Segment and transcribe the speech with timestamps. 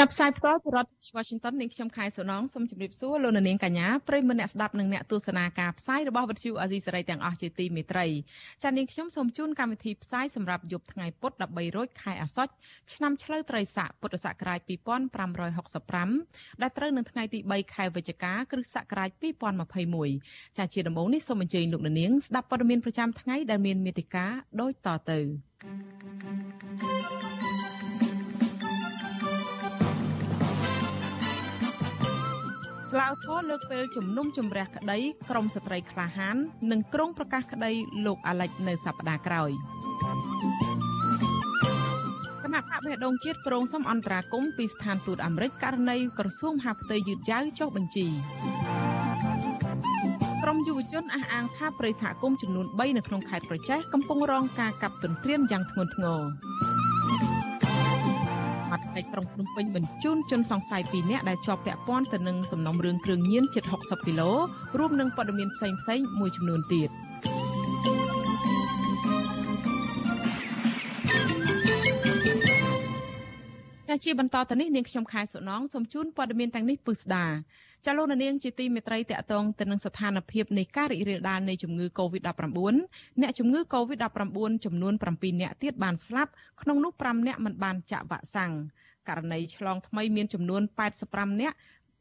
[0.00, 8.06] ចាប់ផ្សាយផ្ទាល់ពីរដ្ឋ Washington នាងខ្ញុំខែសុណងសូមជម្រាបសួរលោកនាងកញ្ញាប្រិយមិត្តអ្នកស្ដាប់និងអ្នកទស្សនាការផ្សាយរបស់វិទ្យុអាស៊ីសេរីទាំងអស់ជាទីមេត្រី
[8.62, 12.52] ចា៎នាងខ្ញុំសូមជូនកម្មវិធីផ្សាយសម្រាប់យប់ថ្ងៃពុធ13រោចខែអាសត់
[12.92, 14.60] ឆ្នាំឆ្លូវត្រីស័កពុទ្ធសករាជ
[15.46, 19.10] 2565ដែលត្រូវនឹងថ្ងៃទី3ខែវិច្ឆិកាគ្រិស្តសករាជ
[19.84, 25.18] 2021ចា៎ជាដំបូងនេះសូមអញ្ជើញលោកនាងស្ដាប់ព័ត៌មានប្រចាំថ្ងៃដែលមានមេតិការដូចតទៅ
[26.78, 27.75] thank you
[32.92, 34.98] ស្លាវធរលើកពេលជំនុំជម្រះក្តី
[35.30, 36.36] ក្រមស្ត្រីក្លាហាន
[36.70, 37.72] និងក្រុងប្រកាសក្តី
[38.06, 39.50] លោកអាលិចនៅសប្តាហ៍ក្រោយ
[42.42, 48.06] គណៈបកបេះដូងជាតិក្រុងសុំអន្តរាគមពីស្ថានទូតអាមេរិកករណីក្រសួងមហាផ្ទៃយឺតយ៉ាវចុះបញ្ជី
[50.42, 56.75] ក្រមយុវជនអះអាងថាប្រិយសហគមន៍ចំនួន3នៅក្នុងខេត្តប្រចេះកំពុងរងការកាប់ទន្ទ្រានយ៉ាងធ្ងន់ធ្ងរ
[58.76, 64.30] បាត់ផ្នែកក្រុងភ្នំពេញបញ្ជូនជនសង្ស័យ2នាក់ដែលជាប់ពាក់ព័ន្ធទៅនឹងសំណុំរឿងគ្រឿងញៀនជិត60គីឡូ
[64.78, 66.90] រួមនឹងព័ត៌មានផ្សេងផ្សេងមួយចំនួនទៀត
[74.04, 77.26] ជាបន្តទៅនេះនាងខ្ញុំខែសុណងសូមជូនព័ត៌មានទាំងនេះពឹស្ដា
[77.86, 82.58] ចាលោកនាងជាទីមេត្រីតកតងទៅនឹងស្ថានភាពនៃការរីករាលដាលនៃជំងឺ Covid-19
[83.20, 86.30] អ្នកជំងឺ Covid-19 ចំនួន7អ្នកទៀតបានស្លាប់
[86.62, 88.52] ក្នុងនោះ5អ្នកមិនបានចាក់វ៉ាក់សាំង
[89.08, 90.62] ករណីឆ្លងថ្មីមានចំនួន
[91.00, 91.52] 85អ្នក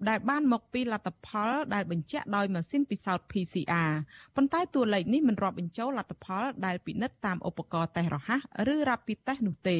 [0.09, 3.91] ដែលបានមកពីលទ្ធផលដែលបញ្ជាក់ដោយម៉ាស៊ីនពិសោធន៍ PCR
[4.35, 8.41] ប៉ុន្តែតួលេខនេះមិនរាប់បញ្ចូលលទ្ធផលដែលពិនិត្យតាមឧបករណ៍តេស្តរហ័ស
[8.73, 9.79] ឬ Rapid Test នោះទេ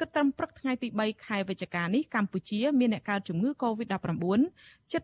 [0.04, 4.24] ិតត្រឹមព្រឹកថ្ងៃទី3ខែវិច្ឆិកានេះកម្ពុជាមានអ្នកកើតជំងឺ Covid-19
[4.92, 5.02] ជិត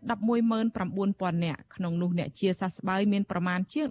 [0.71, 3.85] 119,000នាក់ក្នុងនោះអ្នកជាសះស្បើយមានប្រមាណជាង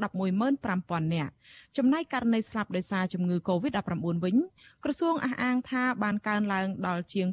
[0.54, 1.32] 115,000នាក់
[1.76, 4.37] ចំណែកករណីស្លាប់ដោយសារជំងឺ Covid-19 វិញ
[4.84, 7.26] ក្រសួងអះអាងថាបានកើនឡើងដល់ជាង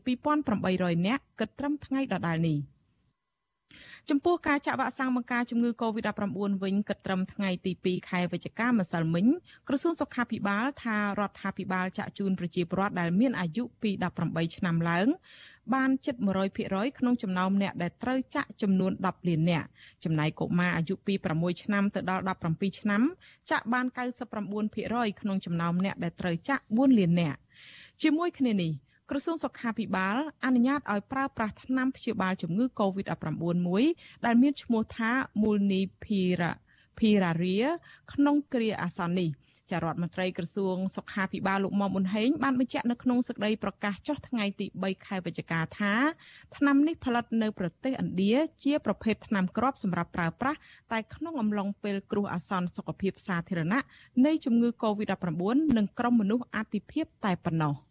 [0.52, 2.60] 2,800នាក់គិតត្រឹមថ្ងៃដដែលនេះ។
[4.09, 9.25] ចំពោះការចាក់វ៉ាក់សាំងបង្ការជំងឺ Covid-19 វិញគិតត្រឹមថ្ងៃទី2ខែវិច្ឆិកាម្សិលមិញ
[9.68, 13.92] ក្រសួងសុខាភិបាលថារដ្ឋាភិបាលចាក់ជូនប្រជាពលរដ្ឋដែលមានអាយុពី
[14.24, 15.08] 18ឆ្នាំឡើង
[15.74, 16.16] បានជិត
[16.58, 19.68] 100%ក្នុងចំណោមអ្នកដែលត្រូវចាក់ចំនួន10លាននាក់
[20.03, 23.02] ចំណែកកុមារអាយុពី6ឆ្នាំទៅដល់17ឆ្នាំ
[23.52, 23.86] ចាក់បាន
[24.53, 27.40] 99%ក្នុងចំណោមអ្នកដែលត្រូវចាក់4លាននាក់
[28.02, 28.72] ជាមួយគ្នានេះ
[29.14, 33.34] ក្រសួងសុខាភិបាលអនុញ្ញាតឲ្យប្រើប្រាស់ថ្នាំព្យាបាលជំងឺ Covid-19
[33.68, 33.84] មួយ
[34.26, 35.12] ដែលមានឈ្មោះថា
[35.42, 36.46] Molnupiravir
[38.14, 39.30] ក្នុងគ្រាអាសន្ននេះ
[39.70, 45.94] ចារដ្ឋមន្ត្រីក្រសួងសុខាភិបាលលោកមុំអ៊ុនហេងបានបញ្ជាក់នៅក្នុងសេចក្តីប្រកាសចុះថ្ងៃទី3ខែវិច្ឆិកាថា
[46.56, 50.60] ថ្នាំនេះផលិតនៅប្រទេសឥណ្ឌាជាប្រភេទថ្នាំគ្រាប់សម្រាប់ប្រើប្រាស់
[50.92, 53.82] តែក្នុងអំឡុងពេលគ្រោះអាសន្នសុខភាពសាធារណៈ
[54.26, 57.76] នៃជំងឺ Covid-19 និងក្រុមមនុស្សអាទិភាពតែប៉ុណ្ណោះ។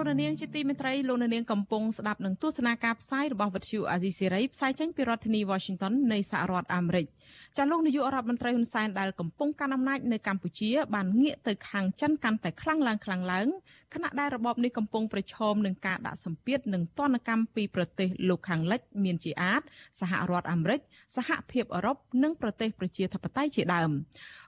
[0.00, 7.06] លោកនាងជាទីមេត្រីលោកនាងកំពុងស្ដាប់នឹងទស្សនាការផ្សាយរបស់វិទ្យុអាស៊ីសេរីផ្សាយចេញពីរដ្ឋធានី Washington នៃសហរដ្ឋអាមេរិក។
[7.56, 13.46] ចាលោកនាយករដ្ឋមន្ត្រីហ៊ុនសែនដែលកំពុងកាន់អំណាចនៅកម្ពុជាបានងាកទៅខាងចិនកាន់តែខ្លាំងឡើងខ្លាំងឡើង
[13.94, 19.62] ខណៈដែលរបបនេះកំពុងប្រឈមនឹងការដាក់សម្ពាធនិងទណ្ឌកម្មពីប្រទេសលោកខាងលិច មានជាអាច
[20.00, 20.80] សហរដ្ឋអាមេរិក
[21.16, 23.90] សហភាពអឺរ៉ុបនិងប្រទេសប្រជាធិបតេយ្យជាដើម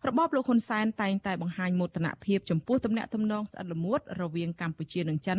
[0.09, 5.39] របបលោកហ៊ុនសែនតែងតែបង្ហាញមោទនភាពចំពោះទំនាក់ទំនងស្អិតល្មួតរវាងកម្ពុជានិងចិន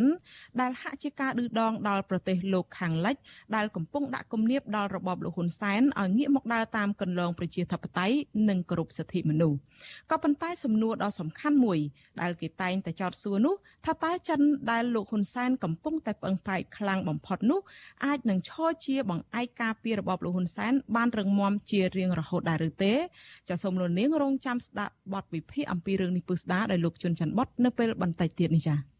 [0.60, 3.16] ដែលហាក់ជាការឌឺដងដល់ប្រទេសលោកខាងលិច
[3.56, 8.16] ដែលកំពុងដាក់គំនាបដល់របបលោកហ៊ុនសែនឲ្យងាកមកដើរតាមគន្លងប្រជាធិបតេយ្យ
[8.48, 9.56] និងគោរពសិទ្ធិមនុស្ស
[10.10, 11.78] ក៏ប៉ុន្តែសំណួរដ៏សំខាន់មួយ
[12.20, 13.54] ដែលគេតែងតែចោទសួរនោះ
[13.86, 14.40] ថាតើចិន
[14.70, 17.60] ដែលលោកហ៊ុនសែនកំពុងតែផ្អឹងផ្អែកខ្លាំងបំផុតនោះ
[18.04, 22.94] អាចនឹងឈរជាបង្អែកការពីរបបលោកហ៊ុនសែនបានរឹងមាំជារៀងរហូតដែរឬទេ
[23.48, 28.93] ចាសសូមលោកនាងរងចាំស្ដាប់បទវិភាគអំពីរឿងនេះពឹស្ដាដោយលោកជុនច័ន្ទបតនៅពេលបន្តិចទៀតនេះចា៎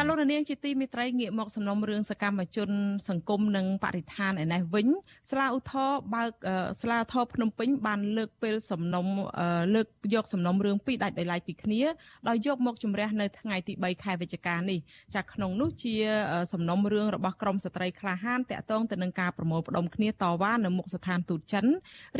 [0.00, 2.70] ចចាលោកនាងជាទីមេត្រីងាកមកសំណុំរឿងសកម្មជន
[3.08, 4.88] សង្គមនិងបរិស្ថានឯនេះវិញ
[5.30, 6.32] ស្លាឧទ្ធរបើក
[6.82, 9.06] ស្លាធរភ្នំពេញបានលើកពេលសំណុំ
[9.74, 11.82] លើកយកសំណុំរឿងពីរដាច់ដោយឡែកពីគ្នា
[12.28, 14.78] ដោយយកមកជំរះនៅថ្ងៃទី3ខែវិច្ឆិកានេះ
[15.14, 15.94] ចាក្នុងនោះជា
[16.52, 21.66] សំណុំរឿងរបស់ក្រមស្ត្រីក្លាហានតាក់ទងទៅនឹងការប្រមូលផ្ដុំគ្នាតវ៉ានៅមុខស្ថានទូតចិន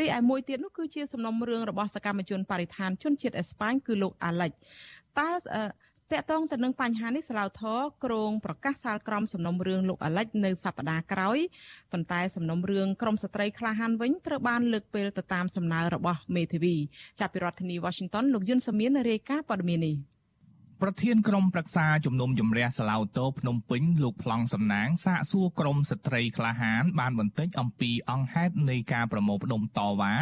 [0.01, 4.53] រីឯមួយទៀតនោះគឺជាសំណុំរឿងរបស់សកម្មជនបរិស្ថានជនជាតិអេស្ប៉ាញគឺលោកអាលិច
[5.19, 5.31] តើ
[6.13, 11.39] តកតងទៅនឹងបញ្ហានេះស្លាវធរក្រងប្រកាសសាលក្រមសំណុំរឿងលោកអាលិចនៅសប្តាហ៍ក្រោយ
[11.93, 16.77] ប៉ុន្តែសំណុំរឿងក្រមស្ត្រីក្លាហានវិញត្រូវបានលើកពេលទៅតាមសំណើរបស់មេធាវី
[17.21, 19.97] ចាប់ពីរដ្ឋធានី Washington លោកយុនសាមៀនរាយការណ៍ព័ត៌មាននេះ
[20.83, 30.15] ប្រធានក្រុមប្រឹក្សាជំនុំជម្រះសាឡាវតូភ្នំពេញលោកប្លង់សំណាងសាកសួរក្រុមស្ត្រីក្លាហាន បានបន្តិចអំពីអង្គហេតុនៃការប្រមូលផ្ដុំតវ៉ា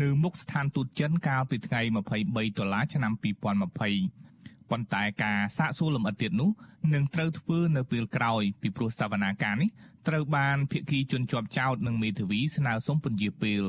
[0.00, 1.80] នៅមុខស្ថានទូតចិនកាលពីថ្ងៃ
[2.20, 4.31] 23ដុល្លារឆ្នាំ2020
[4.72, 6.50] ប៉ុន្តែការសាកសួរលម្អិតទៀតនោះ
[6.94, 9.70] នឹងត្រូវធ្វើនៅពេលក្រោយពីព្រោះសវនាការនេះ
[10.08, 13.62] ត្រូវបានភាគីជនជាប់ចោតនិងមេធាវីស្នើសុំពន្យាពេល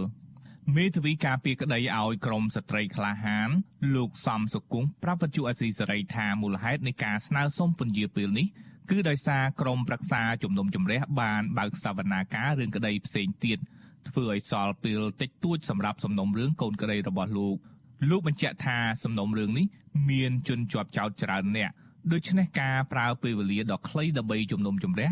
[0.75, 3.49] មេធាវីការពីក្តីឲ្យក្រមស្ត្រីក្លាហាន
[3.95, 8.47] លោកសំសុគង្គប្រាប់វិទ្យុអសីសេរីថាមូលហេតុនៃការស្នើសុំពន្យាពេលនេះ
[8.89, 13.59] គឺដោយសារក្រមប្រឹក្សាជំនុំជម្រះបានបើកសវនាការរឿងក្តីផ្សេងទៀត
[14.09, 17.55] ធ្វើឲ្យសល់ពេលតិចតួចសម្រាប់សំណុំរឿងកូនក្តីរបស់លោក
[18.09, 19.65] លោកបញ្ជាក់ថាសំណុំរឿងនេះ
[20.09, 21.71] មានជនជាប់ចោតច្រើនអ្នក
[22.11, 25.09] ដូច្នេះការប្រើពេលវេលាដ៏ខ្លីដើម្បីជំនុំជម្រះ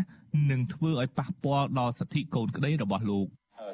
[0.50, 3.26] នឹងធ្វើឲ្យប៉ះពាល់ដល់សិទ្ធិកូនក្តីរបស់លោក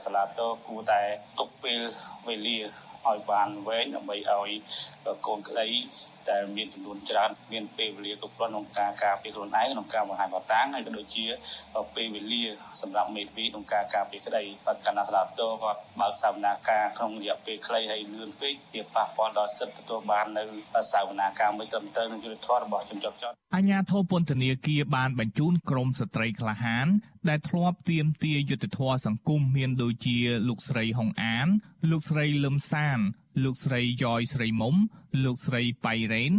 [0.04, 0.28] សាលាត
[0.66, 1.00] គួរតែ
[1.38, 1.80] ទុកពេល
[2.28, 2.58] វេលា
[3.06, 4.50] ឲ្យបានវែងដើម្បីឲ្យ
[5.26, 5.66] កូនក្តី
[6.30, 11.24] ដែលមានចំនួនច្រើនមានពេលវេលាគ្រប់គ្រាន់ក្នុងការការពារខ្លួនឯងក្នុងការបង្ហាញបតាំងហើយក៏ដូចជា
[11.96, 12.42] ពេលវេលា
[12.82, 20.42] សម្រាប់មេធាវីក្នុងការការពារក្តីបើកណ្ដាស្ដាប់តគាត់បើកសវនាការក្នុងរយៈពេលខ្លីហើយលឿនពេកវាប៉ះពាល់ដល់សិទ្ធិទទួលបាននៅ
[20.92, 26.86] សវនាការមួយត្រឹមត្រូវនឹងយុត្តិធម៌របស់ជនជាប់ចោតអញ្ញាធិពន្ធនាគារបានបញ្ជូនក្រុមស្ត្រីក្លាហាន
[27.28, 31.48] ដែលធ្លាប់ទៀមទាយុត្តិធម៌សង្គមមានដូចជាលោកស្រីហុងអាន
[31.90, 32.98] លោកស្រីលឹមសាន
[33.44, 34.74] លោកស្រីយ៉យស្រីមុំ
[35.24, 36.32] លោកស្រីបៃរ៉េន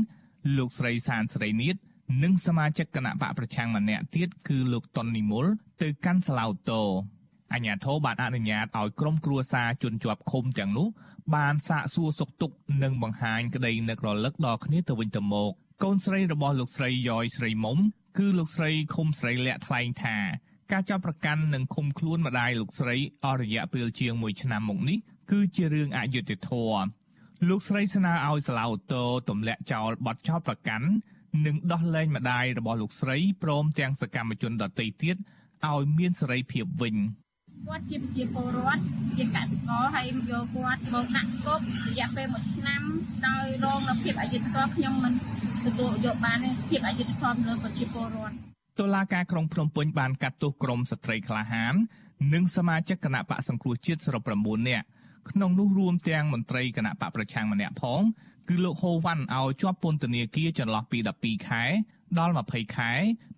[0.57, 1.75] លោកស្រីសានស្រីនៀត
[2.23, 5.45] និងសមាជិកគណៈបកប្រឆាំងម្នាក់ទៀតគឺលោកតុននិមល
[5.81, 6.81] ទៅកាន់សាឡៅតូ
[7.53, 10.87] អញ្ញាធិបបានអនុញ្ញាតឲ្យក្រុមគ្រួសារជនជាប់ឃុំទាំងនោះ
[11.35, 15.51] បានសាកសួរសុខទុក្ខនិងបង្ហាញក្តីនឹករលឹកដល់គ្នាទៅវិញទៅមក
[15.83, 17.77] កូនស្រីរបស់លោកស្រីយ៉យស្រីមុំ
[18.17, 20.17] គឺលោកស្រីឃុំស្រីលាក់ថ្លែងថា
[20.71, 22.95] ការចាប់ប្រកាន់និងឃុំខ្លួនម្ដាយលោកស្រី
[23.25, 24.97] អស់រយៈពេលជាង1ឆ្នាំមកនេះ
[25.31, 26.87] គឺជារឿងអយុត្តិធម៌
[27.49, 30.87] លោកស្រីស្នើឲ្យសាឡាវតូទម្លាក់ចោលបទចោទប្រកាន់
[31.45, 35.15] និងដោះលែងម្ដាយរបស់លោកស្រីព្រមទាំងសកម្មជនដទៃទៀត
[35.67, 36.95] ឲ្យមានសេរីភាពវិញ
[37.67, 38.81] គាត់ជាប្រជាពលរដ្ឋ
[39.17, 42.81] ជាកសិករហើយយកគាត់មកដាក់គុករយៈពេល1ឆ្នាំ
[43.27, 45.13] ដោយរងនូវភាពអយុត្តិធម៌ខ្ញុំមិន
[45.65, 48.35] ទទួលយកបានទេភាពអយុត្តិធម៌លើប្រជាពលរដ្ឋ
[48.79, 51.73] តុលាការក្រុងភ្នំពេញបានកាត់ទោសក្រុមស្ត្រីក្លាហាន
[52.33, 54.85] និងសមាជិកគណៈបកសង្គ្រោះជាតិសរុប9នាក់
[55.31, 58.01] ក្នុងនោះរួមទាំងមន្ត្រីគណៈបកប្រឆាំងម្នាក់ផង
[58.47, 61.63] គឺលោកហូវ៉ាន់ឲ្យជាប់ពន្ធនាគារចន្លោះពី12ខែ
[62.19, 62.91] ដល់20ខែ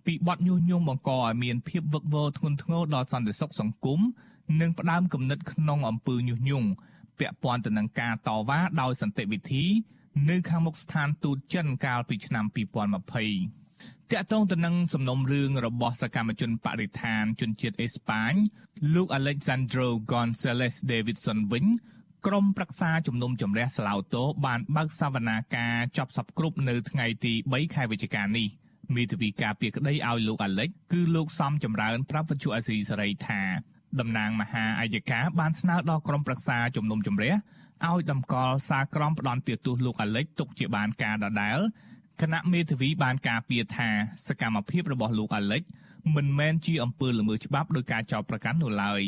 [0.06, 4.00] ពីបទញុះញង់បង្កឲ្យមានភាពវឹកវរធ្ងន់ធ្ងរដល់សន្តិសុខសង្គម
[4.60, 6.68] និងផ្ដើមគំនិតក្នុងអំពើញុះញង់
[7.18, 9.64] ពាក់ព័ន្ធទៅនឹងការតវ៉ាដោយសន្តិវិធី
[10.30, 13.61] នៅខាងមុខស្ថានទូតចិនកាលពីឆ្នាំ2020
[14.12, 18.32] តាក់ទងទៅនឹងសំណុំរឿងរបស់សកម្មជនបរិស្ថានជនជាតិអេស្ប៉ាញ
[18.94, 21.64] លោក Alexandro Gonzalez Davidson វិញ
[22.26, 28.46] ក្រុមប្រឹក្សាជំនុំជម្រះស្លាវតូបានបើកសវនាការចប់សពគ្រប់នៅថ្ងៃទី3ខែវិច្ឆិកានេះ
[28.94, 33.42] មេធាវីការពារក្តីឲ្យលោកអាលិចគឺលោកសំចម្រើនប្រាប់វិទ្យុអាស៊ីសេរីថា
[34.00, 37.32] តំណាងមហាអាយកាបានស្នើដល់ក្រុមប្រឹក្សាជំនុំជម្រះ
[37.90, 41.58] ឲ្យតម្កល់សារក្រមផ្ដន់ទោសលោកអាលិចទុកជាបានការដដែល
[42.22, 43.88] គណៈមេធាវីបានការពារថា
[44.28, 45.62] សកម្មភាពរបស់លោកអាលិច
[46.16, 49.02] មិនមែនជាអំពើល្មើសច្បាប់ដោយការចោទប្រកាន់នោះឡើយ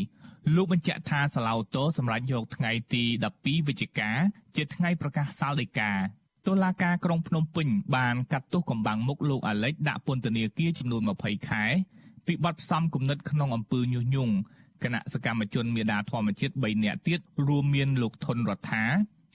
[0.55, 3.05] លោកបញ្ជាក់ថាសាឡៅតូសម្រាប់យកថ្ងៃទី
[3.37, 4.11] 12វិច្ឆិកា
[4.57, 5.91] ជាថ្ងៃប្រកាសសាលដីកា
[6.47, 11.65] តុលាការក្រុងភ្នំពេញបានកាត់ទោសកម្បាំងមុខលោកអាលិចដាក់ពន្ធនាគារចំនួន20ខែ
[12.27, 14.35] ពីបទផ្សំគំនិតក្នុងអំពើញុះញង់
[14.85, 18.85] គណៈសកម្មជនមេដាធម្មជាតិ3នាក់ទៀតរួមមានលោកថុនរដ្ឋា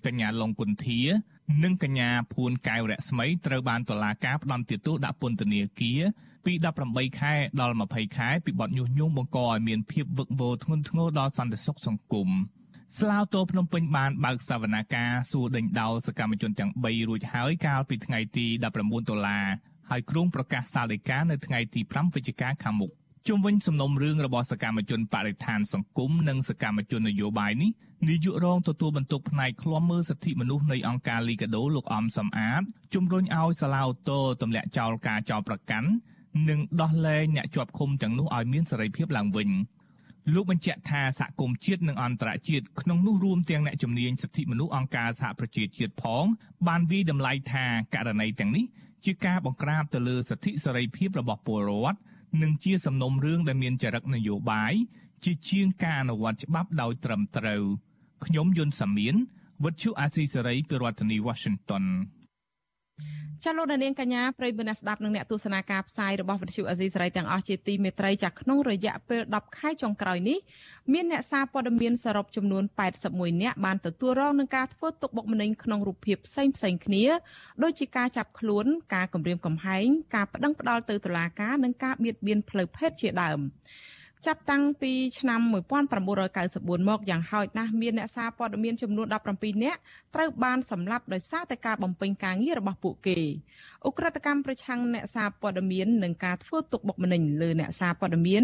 [0.05, 1.01] កញ្ញាឡុងគុន្ធា
[1.63, 6.01] និងកញ្ញាភួនកែវរស្មីត្រូវបានតុលាការផ្តន្ទាទោសដាក់ពន្ធនាគារ
[6.45, 6.53] ពី
[6.87, 12.29] 18ខែដល់20ខែពីបទញុះញង់បង្កឲ្យមានភាពវឹកវរធ្ងន់ធ្ងរដល់សន្តិសុខសង្គម
[12.97, 18.45] ស្លាវតោភ្នំពេញបានបើកសវនាការសួរដេញដោលសកម្មជនទាំង3រួចហើយកាលពីថ្ងៃទី
[18.79, 19.45] 19ដុល្លារ
[19.89, 22.91] ហើយគ្រោងប្រកាសសាលដីកានៅថ្ងៃទី5វិច្ឆិកាខាងមុខ
[23.31, 27.71] ជុំវិញសំណុំរឿងរបស់សកម្មជនបរិស្ថានសង្គមនិងសកម្មជននយោបាយនេះ
[28.09, 32.61] នាយករងទទួលបន្ទុកផ្នែកឃ្លាំមើលសិទ្ធិមនុស្សនៃអង្គការលីកាដូលោកអំសំអាត
[32.93, 35.89] ជំរុញឲ្យសាឡាវតូទម្លាក់ចោលការចោលប្រកាន់
[36.49, 39.49] និងដោះលែងអ្នកជាប់ឃុំទាំងនោះឲ្យមានសេរីភាពឡើងវិញ
[40.33, 46.25] លោកបញ្ជាក់ថាសហគមន៍ជាតិនិងអន្តរជាតិក្នុងនោះរួមទាំងអ្នកជំនាញសិទ្ធិមនុស្សអង្គការសហប្រជាជាតិផង
[46.67, 48.65] បានវិតម្លៃថាករណីទាំងនេះ
[49.05, 51.99] ជាការបង្ក្រាបទៅលើសិទ្ធិសេរីភាពរបស់ពលរដ្ឋ
[52.41, 54.73] និងជាសំណុំរឿងដែលមានចរិតនយោបាយ
[55.23, 57.63] ជាជាងការអនុវត្តច្បាប់ដោយត្រឹមត្រូវ
[58.25, 59.15] ខ្ញុំយុនសាមៀន
[59.63, 61.85] វិទ្យុអាស៊ីសេរីពីរដ្ឋធានី Washington
[63.43, 70.37] ចាលោកនាងកញ្ញាប្រិយមិត្តអ្នកស្ដាប់និងអ្នកទស្សនាការផ្សាយរបស់វិទ្យុអាស៊ីសេរីទាំងអស់ជាទីមេត្រីចាក្នុងរយៈពេល10ខែចុងក្រោយនេះ
[70.93, 72.63] មានអ្នកសារព័ត៌មានសរុបចំនួន
[73.03, 77.05] 81នាក់បានទទួលរងនឹងការធ្វើទុកបុកម្នេញក្នុងរូបភាពផ្សេងផ្សេងគ្នា
[77.63, 78.65] ដូចជាការចាប់ខ្លួន
[78.95, 83.39] ការគំរាមកំហែងការប្តឹងផ្តល់ទៅតុលាការនិងការបៀតបៀនផ្លូវភេទជាដើម
[84.27, 85.39] ចាប់តាំងពីឆ្នាំ
[86.09, 89.79] 1994មកយ៉ាងហោចណាស់មានអ្នកសារព័ត៌មានចំនួន17នាក់
[90.15, 93.19] ត្រូវបានសម្លាប់ដោយសារតែការបំពេញការងាររបស់ពួកគេ
[93.85, 98.43] អ ுக ្រិតកម្មប្រឆាំងអ្នកសារព័ត៌មាននិងការធ្វើទុកបុកម្នេញលើអ្នកសារព័ត៌មាន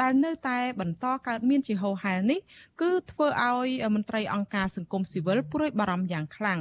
[0.00, 2.40] ដែលនៅតែបន្តកើតមានជាហូរហែលនេះ
[2.82, 6.60] គឺធ្វើឲ្យមន្ត្រីអង្គការសង្គមស៊ីវិលព្រួយបារម្ភយ៉ាងខ្លាំង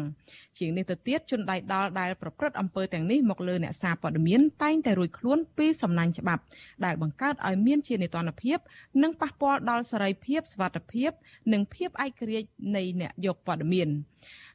[0.57, 6.41] ជាងនេះទៅទៀតជនដៃដល់ដែលប្រព្រឹត្តអំពើទាំងនេះមកលើអ្នកសារព័ត៌មានតែងតែរួចខ្លួនពីសំណាញ់ច្បាប់
[6.85, 8.61] ដែលបង្កើតឲ្យមានជានីតិរដ្ឋភាព
[9.03, 11.11] និងប៉ះពាល់ដល់សេរីភាពសវត្ថភាព
[11.53, 13.89] និងភាពឯករាជ្យនៃអ្នកយកព័ត៌មាន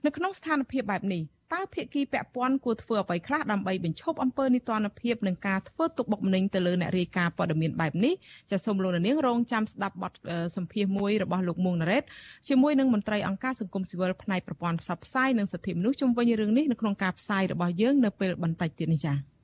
[0.04, 1.22] នៅក្នុងស្ថានភាពបែបនេះ
[1.54, 8.14] តើភាគីពាក់ព័ន្ធគួរធ្វើអ្វីខ្លះដើម្បីបញ្ឈប់អំពើនីតិរដ្ឋភាពនិងការធ្វើទុកបុកម្នេញទៅលើអ្នករាយការណ៍ព័ត៌មានបែបនេះ
[8.50, 10.12] ចាសសូមលោកនាងរងចាំស្ដាប់បទ
[10.56, 12.04] សម្ភាសន៍មួយរបស់លោកមួងណារ៉េត
[12.48, 19.37] ជាមួយនឹងមន្ត្រីអង្គការសង្គមស៊ីវិលផ្នែកប្រព័ន្ធផ្សព្វផ្សាយនិងសិទ្ធិមនុស្សជុំវិញរឿងនេះនៅក្នុងការផ្សាយរបស់យើងនៅពេលបន្តិចទៀតនេះចា៎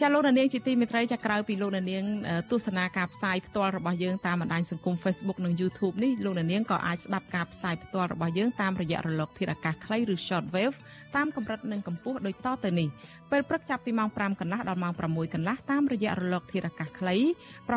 [0.00, 2.04] ចាលោកនាងជាទីមេត្រីចាក្រៅពីលោកនាង
[2.50, 10.76] ទស្សនាការផ្សាយផ្ទាល់របស់យើងតាមបណ្ដាញសង្គម Facebook និង YouTube នេះលោកនាងក៏អាចស្ដាប់ការផ្សាយផ្ទាល់របស់យើងតាមរយៈរលកធាតុអាកាសខ្លីឬ Shortwave
[11.16, 12.88] តាមកម្រិតនិងកម្ពស់ដូចតទៅនេះ
[13.30, 15.02] ពេលព្រឹកចាប់ពីម៉ោង5កន្លះដល់ម៉ោង6
[15.34, 17.16] កន្លះតាមរយៈរលកធាតុអាកាសខ្លី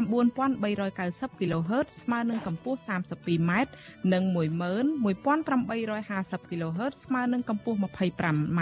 [0.01, 3.51] 9390 kHz ស្មើនឹងកម្ពស់ 32m
[4.13, 8.61] និង11850 kHz ស្មើនឹងកម្ពស់ 25m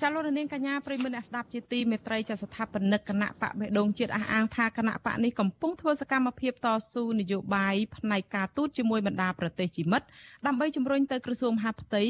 [0.00, 10.06] ចាលោកនាងកញ្ញាប្រិមមអ្នកស្ដាប់ជាទីមេត្រីចាស្ថាបនិកគណៈបកបេះដូងជាតិអះអាងថាគណៈបកនេះកំពុងធ្វើសកម្មភាពតស៊ូនយោបាយផ្នែកការទូតជាមួយបណ្ដាប្រទេសជាមិត្ត
[10.46, 12.02] ដើម្បីជំរុញទៅក្រសួងមហាផ្ទៃ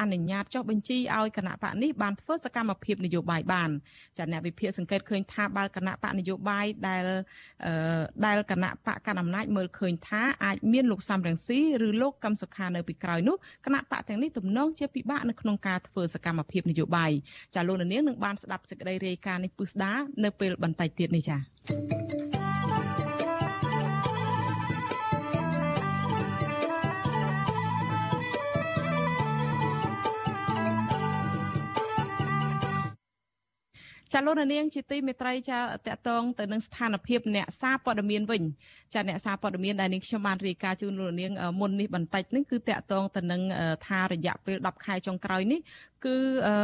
[0.00, 3.70] អនុញ្ញាតចុះបញ្ជីឲ្យគណៈបកនេះបានធ្វើសកម្មភាពនយោបាយបាន
[4.18, 7.04] ចាអ្នកវិភាគសង្កេតឃើញថាបើគណៈបកនយោបាយដែល
[8.26, 17.12] ដែលគណៈបកកណ្ដាលអំណាចមើលឃើញថាអាចមានលោកសំរងស៊ីឬលោកកឹមសុខានៅពីក្រោយនោះគណៈបកទាំងនេះទំនងជាពិបាកនៅក្នុងការធ្វើសកម្មភាពនយោបាយ
[17.54, 19.92] ចាលោកនាងនឹងបានស្ដាប់សេចក្តីរាយការណ៍នេះពុស្ដា
[20.24, 22.41] នៅពេលបន្តិចទៀតនេះចា
[34.12, 38.42] ចាលោកនាងជាទីមេត្រីចាតកតងទៅនឹងស្ថានភាពអ្នកសារព័ត៌មានវិញ
[38.94, 43.42] ចាអ្នកសារព័ត៌មានដែលនាងខ្ញុំបានរាយការណ៍ជូនលោកនាងមុននេះបន្តិចនេះគឺតកតងទៅនឹង
[43.86, 45.60] ថារយៈពេល10ខែចុងក្រោយនេះ
[46.04, 46.16] គឺ
[46.46, 46.56] អឺ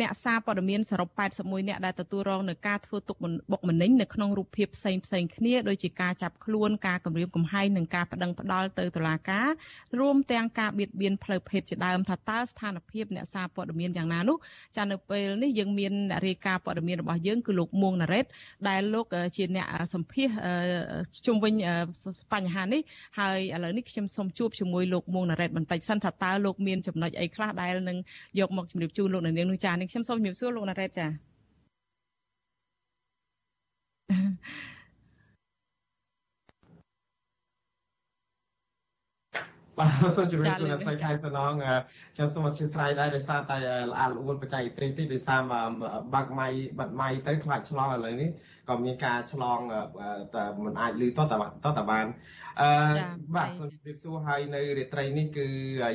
[0.00, 3.16] អ្នកសារព័ត៌មានសរុប81អ្នកដែលទទួលរងនឹងការធ្វើទុក
[3.52, 9.48] បុកម្នេញនៅក្នុងរូបភាពផ្សេងផ្សេងគ្នាដូចជាការចាប់ខ្លួនការគំរាមកំហែងនិងការប្តឹងផ្តល់ទៅតុលាការ
[10.00, 14.36] រួមទាំងការបៀតបៀនផ្លូវភេទជាដើមថាតើស្ថានភាពអ្នកសារព័ត៌មានយ៉ាងណានោះ
[14.76, 18.24] ចានៅពេលនេះយើងមានអ្នករាយការណ៍ព័ត៌មានរបស់យើងគឺលោកមួងណារ៉េត
[18.68, 19.06] ដែលលោក
[19.36, 20.28] ជាអ្នកសម្ភាស
[21.26, 21.54] ជុំវិញ
[22.32, 22.80] បញ្ហានេះ
[23.18, 27.98] ហើយឥឡូវនេះខ្ញុំសូមជួបជាមួយលោកមួងណារ៉េតបន្តិចសិនថាតើលោកមានចំណុចអីខ្លះដែលនឹង
[28.40, 31.06] យកមកជម្រាបជូនលោកនាងនោះចានេះខ្ញុំសូមជម្រាបសួរលោកណារ៉េតចា
[39.78, 41.52] បាទសូមជម្រាបសួរអ្នកស្រីខែសំណង
[42.14, 43.58] ខ្ញុំសូមអធិស្ឋានដែរដោយសារតែ
[43.90, 45.40] ល្អល្អួនបច្ចេកទេសទីដោយសារ
[46.14, 46.48] បាក់ម៉ៃ
[46.78, 48.30] បាត់ម៉ៃទៅខ្លាចឆ្លងឥឡូវនេះ
[48.68, 49.58] ក៏មានការឆ្លង
[50.34, 51.20] តែមិនអាចលឺតត
[51.64, 52.06] តតបាន
[52.60, 52.68] អឺ
[53.36, 55.46] បាទសូមជម្រាបសួរហើយនៅរាត្រីនេះគឺ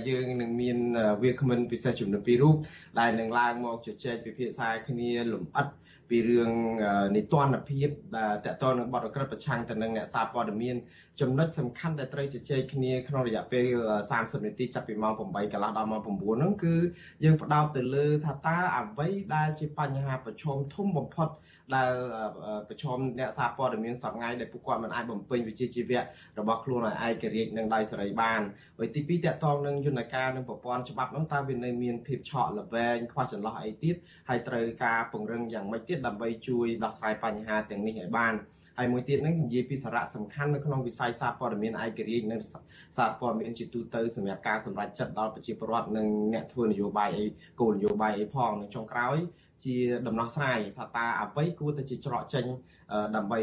[0.10, 0.78] យើងនឹងមាន
[1.24, 2.56] វាគ្មិនពិសេសចំនួន2រូប
[3.00, 5.68] ដែលនឹងឡើងមកជជែកពិភាក្សាគ្នាលំអិត
[6.10, 6.52] ពីរឿង
[7.16, 10.76] នីតិរដ្ឋភាពដែលតកតនឹងបទអក្រិតប្រឆាំងទៅនឹងអ្នកសារព័ត៌មាន
[11.22, 13.66] ចំណុចសំខាន់ដែលត្រូវជជែកគ្នាក្នុងរយៈពេល
[14.10, 15.20] 30នាទីចាប់ពីម៉ោង8
[15.54, 16.76] កន្លះដល់ម៉ោង9ហ្នឹងគឺ
[17.24, 21.30] យើងផ្ដោតទៅលើថាតើអ្វីដែលជាបញ្ហាប្រឈមធំបំផុត
[21.76, 21.92] ដែល
[22.70, 26.00] ប្រឈមអ្នកសារព័ត៌មានសប្ងៃដែលពួកគាត់មិនអាចបំពេញវិជ្ជាជីវៈ
[26.40, 28.42] របស់ខ្លួនឲ្យឯករាជ្យនឹងដោយសេរីបាន
[28.78, 33.96] ហើយទី2តកតងនឹងយន្តការនឹងប្រព័ន្ធច្បាប់នោះតើវានៅមានភាពឆក់ល្វែងខ្វះចន្លោះអីទៀត
[34.30, 38.34] ហើយត្រូវការពង្រឹងយ៉ាងម៉េចទៀតដើម្បីជួយដោះស្រាយបញ្ហាទាំងនេះឲ្យបាន
[38.78, 42.40] ហើយមួយទៀតហ្នឹងនិយាយពីសារៈសំខាន់នៅក្នុងវិស័យសារព័ត៌មានឯករាជ្យនិង
[42.98, 47.26] សារព័ត៌មានជាទូទៅសម្រាប់ការសម្រេចចិត្តដល់ប្រជាពលរដ្ឋនិងអ្នកធ្វើនយោបាយអី
[47.60, 49.18] គោលនយោបាយអីផងនៅចុងក្រោយ
[49.66, 49.76] ជា
[50.08, 52.46] ដំណោះស្រាយថាតើអ្វីគួរតែជាច្រកចេញ
[53.16, 53.40] ដើម្បី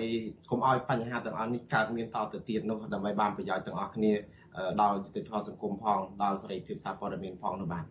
[0.50, 4.12] កុំឲ្យបញ្ហាទាំងអស់នេះកើតមានតទៅទៀតនោះដើម្បីបានប្រយោជន៍ទាំងអស់គ្នា
[4.80, 7.84] ដល់យុតិធម៌សង្គមផងដល់សេរីភាពសារព័ត៌មានផងនោះបាទ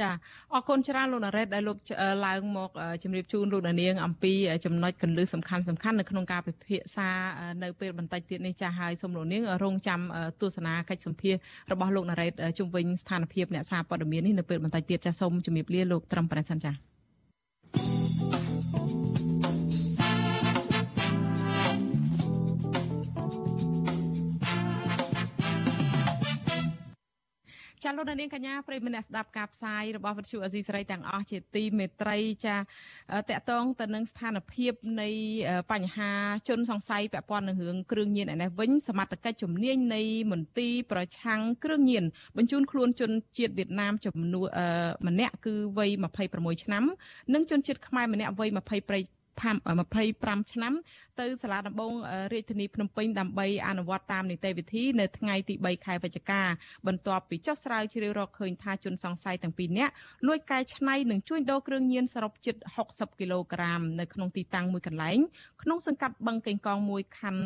[0.00, 0.10] ចា
[0.54, 1.76] អរគុណច្រើនលោកណារ៉េតដែលលោក
[2.26, 2.70] ឡើងមក
[3.02, 4.32] ជម្រាបជូនលោកនាងអំពី
[4.64, 7.08] ចំណុចកន្លឹះសំខាន់សំខាន់នៅក្នុងការពិភាក្សា
[7.62, 10.00] នៅពេលបន្តិចទៀតនេះចាហើយសូមលោកនាងរងចាំ
[10.40, 11.34] ទស្សនាកិច្ចសម្ភាស
[11.72, 16.72] របស់លោកណារ៉េតជុំវិញស្ថានភាពអ្នកសារព័ត៌មាននេះនៅពេលបន្តិចទៀតចាសូមជម្រាបលាលោកត្រឹមប៉ុណ្ណេះសិនចា
[27.84, 35.08] ចាលោកនាងកញ្ញាប្រិយមិត្តអ្នកស្ដាប់ការផ្សាយរបស់វិទ្យុអេស៊ីសេរីទាំងអស់ជាទីមេត្រីចាតកតងទៅនឹងស្ថានភាពនៃ
[35.72, 36.10] បញ្ហា
[36.48, 42.04] ជនសង្ស័យពាក់ព័ន្ធនឹងរឿងគ្រឿងញៀនឯនេះវិញសមត្ថកិច្ចជំនាញនៃមន្ទីរប្រឆាំងគ្រឿងញៀន
[42.36, 44.46] បញ្ជូនខ្លួនជនជាតិវៀតណាមចំនួន
[45.06, 45.90] ម្នាក់គឺវ័យ
[46.26, 46.84] 26ឆ្នាំ
[47.34, 50.74] និងជនជាតិខ្មែរម្នាក់វ័យ20 25ឆ្នាំ
[51.20, 51.92] ទៅសាលាដំបង
[52.32, 56.42] រាជធានីភ្នំពេញដើម្បីអនុវត្តតាមនីតិវិធីនៅថ្ងៃទី3ខែវិច្ឆិកា
[56.86, 59.92] បន្ទាប់ពីចុះស្រាវជ្រាវរកឃើញថាជនសង្ស័យទាំងពីរនាក់
[60.26, 62.56] លួចកែច្នៃនិងជួញដូរគ្រឿងញៀនសរុបជិត
[62.88, 65.18] 60គីឡូក្រាមនៅក្នុងទីតាំងមួយកន្លែង
[65.62, 67.42] ក្នុងសង្កាត់បឹងកេងកងមួយខណ្ឌ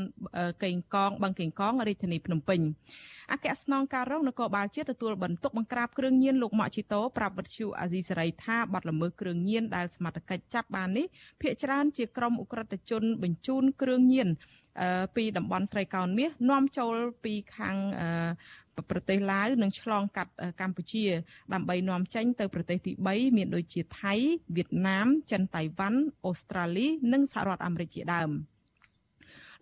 [0.63, 2.61] កេងកងបឹងកេងកងរាជធានីភ្នំពេញ
[3.33, 11.07] អគ្គស្នងការរងនគរបាលជាតិទទួលបន្ទុកបង្ក្រាបគ្រឿងញៀនលោកម៉ាក់ជីតូប្រាប់វិទ្យុអាស៊ីសេរីថាបាត់ល្មើសគ្រឿងញៀនដែលសមត្ថកិច្ចចាប់បាននេះ
[11.41, 14.29] ភ្នាក់ច្រើនជាក្រុមអ ுக ្រិតជន បញ្ជូនគ្រឿងញៀន
[15.17, 17.77] ពីតំបន់ត្រីកោណមាសនាំចូលពីខាង
[18.91, 21.05] ប្រទេសឡាវនិងឆ្លងកាត់កម្ពុជា
[21.55, 24.15] ដើម្បីនាំចេញទៅប្រទេសទី3មានដូចជាថៃ
[24.57, 28.31] វៀតណាមចិនតៃវ៉ាន់អូស្ត្រាលី និងសហរដ្ឋអាមេរិកជាដើម។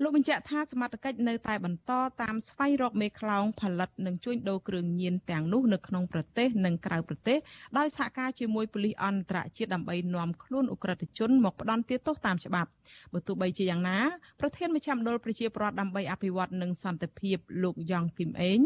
[0.03, 7.39] លោកបញ្ជាក់ថាសមត្ថកិច្ចនៅតែបន្តតាមស្វែងរកមេខ្លោងផលិតនិងជួញដូរគ្រឿងញៀនទាំងនោះនៅក្នុងប្រទេសនិងក្រៅប្រទេស
[7.79, 12.71] ដោយសហការជាមួយប៉ូលីសអន្តរជាតិដើម្បីនាំខ្លួនអ ுக ្រិតជនមកផ្ដន្ទាទោសតាមច្បាប់
[13.13, 13.99] បើទោះបីជាយ៉ាងណា
[14.41, 18.61] ប្រធានមជ្ឈមណ្ឌលប្រជាប្រដ្ឋដើម្បីអភិវឌ្ឍនិងសន្តិភាពលោកយ៉ងគឹមអេង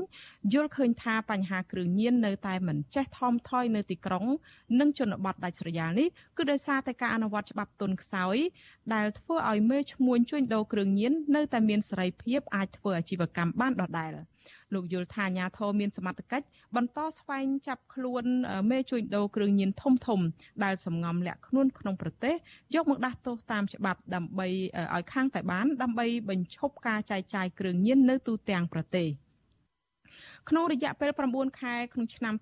[0.53, 4.25] យល់ឃើញថាបញ្ហាគ្រឿងញៀននៅតែមិនចេះថមថយនៅទីក្រុង
[4.81, 8.37] និងជនបទដាច់ស្រយាលនេះគឺដោយសារតែការអនុវត្តច្បាប់ទុនខ្សោយ
[8.95, 14.11] ដែលធ្វើឲ្យមេឈ្មួញជួញដូរគ្រឿងញៀននៅតែមានសេរីភាពអាចធ្វើអាជីវកម្មបានដដែល
[14.75, 18.25] លោកយល់ថាអាញាធរមានសមត្ថកិច្ចបន្តស្វែងចាប់ខ្លួន
[18.71, 20.21] មេជួញដូរគ្រឿងញៀនធំធំ
[20.65, 22.35] ដែលសំងំលាក់ខ្លួនក្នុងប្រទេស
[22.75, 24.47] យកមកដាស់ទោសតាមច្បាប់ដើម្បី
[24.95, 29.09] ឲ្យខាងតែបាន ដើម្បីបញ្ឈប់ការចែកចាយគ្រឿងញៀននៅទូទាំងប្រទេស។
[30.51, 32.35] ក្នុងរយៈពេល9ខែក្នុងឆ្នាំ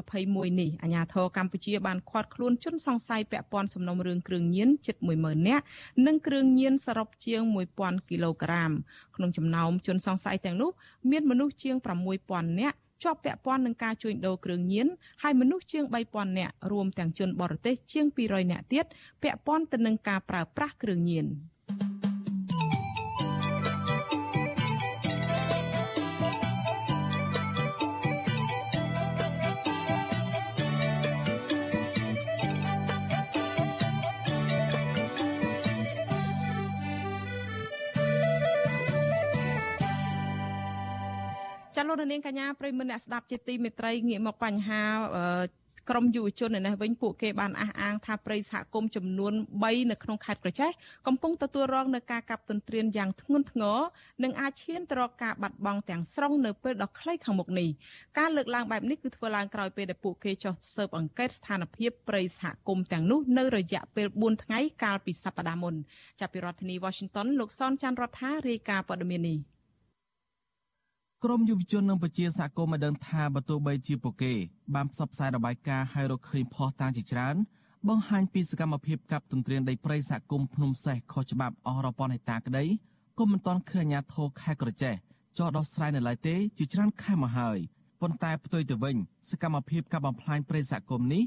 [0.00, 5.64] 2021នេះអាជ្ញាធរកម្ពុជាបានឃាត់ខ្លួនជនសង្ស័យពាក់ព័ន្ធសំណុំរឿងគ្រឿងញៀនជិត10000នាក់
[6.06, 7.42] និងគ្រឿងញៀនសរុបជាង
[7.74, 8.72] 1000គីឡូក្រាម
[9.16, 10.70] ក្នុងចំណោមជនសង្ស័យទាំងនោះ
[11.10, 11.76] មានមនុស្សជាង
[12.18, 14.86] 6000នាក់ជាប់ពាក់ព័ន្ធនឹងការជួញដូរគ្រឿងញៀន
[15.22, 18.84] ហើយមនុស្សជាង3000នាក់រួមទាំងជនបរទេសជាង200នាក់ទៀត
[19.22, 21.28] ពាក់ព័ន្ធទៅនឹងការប្រើប្រាស់គ្រឿងញៀន។
[41.82, 44.82] ចាលោកនាងកញ្ញាប្រិមមអ្នកស្ដាប់ជាទីមេត្រីងាកមកបញ្ហា
[45.90, 50.70] ក្រមយុវជននៅនេះវិញពួកគេបានអះអាងថាប្រិយសហគមន៍ចំនួន3នៅក្នុងខេត្តក្រចេះ
[51.06, 53.78] កំពុងទទួលរងនឹងការកាប់ទន្ទ្រានយ៉ាងធ្ងន់ធ្ងរ
[54.22, 57.68] និងអាចឈានទៅរកការបាត់បង់ទាំងស្រុងនៅពេលដ៏ខ្លីខាងមុខនេះ
[58.18, 65.74] ការលើកឡើងបែបនេះគឺធ្វើឡើងក្រោយពេលដែលពួកគេចុះស៊ើបអង្កេតស្ថានភាពប្រិយសហគមន៍ទាំងនោះនៅរយៈពេល4ថ្ងៃកាលពីសប្តាហ៍មុន
[66.20, 69.38] ចាប់ពីរដ្ឋធានី Washington លោកសនច័ន្ទរដ្ឋារាយការណ៍ព័ត៌មាននេះ
[71.26, 74.32] ក្រមយុវជននិងប្រជាសហគមន៍បានដឹងថាបើទោះបីជាពួកគេ
[74.74, 77.36] បានផ្សព្វផ្សាយរបាយការណ៍ឲ្យរកឃើញផុសតាងជាច្រើន
[77.88, 82.64] បង្ហាញពីសកម្មភាពកັບទន្ទ្រានដីព្រៃសហគមន៍ភ្នំសេះខុសច្បាប់អស់រប៉ុនហិតាក្តី
[83.18, 84.94] ក៏មិនទាន់ឃើញអាជ្ញាធរខេត្តក្រចេះ
[85.38, 87.58] ចោះដោះស្រាយនៅឡើយទេជាច្រើនខែមកហើយ
[88.00, 88.96] ប៉ុន្តែផ្ទុយទៅវិញ
[89.30, 91.22] សកម្មភាពកាប់បំផ្លាញព្រៃសហគមន៍នេះ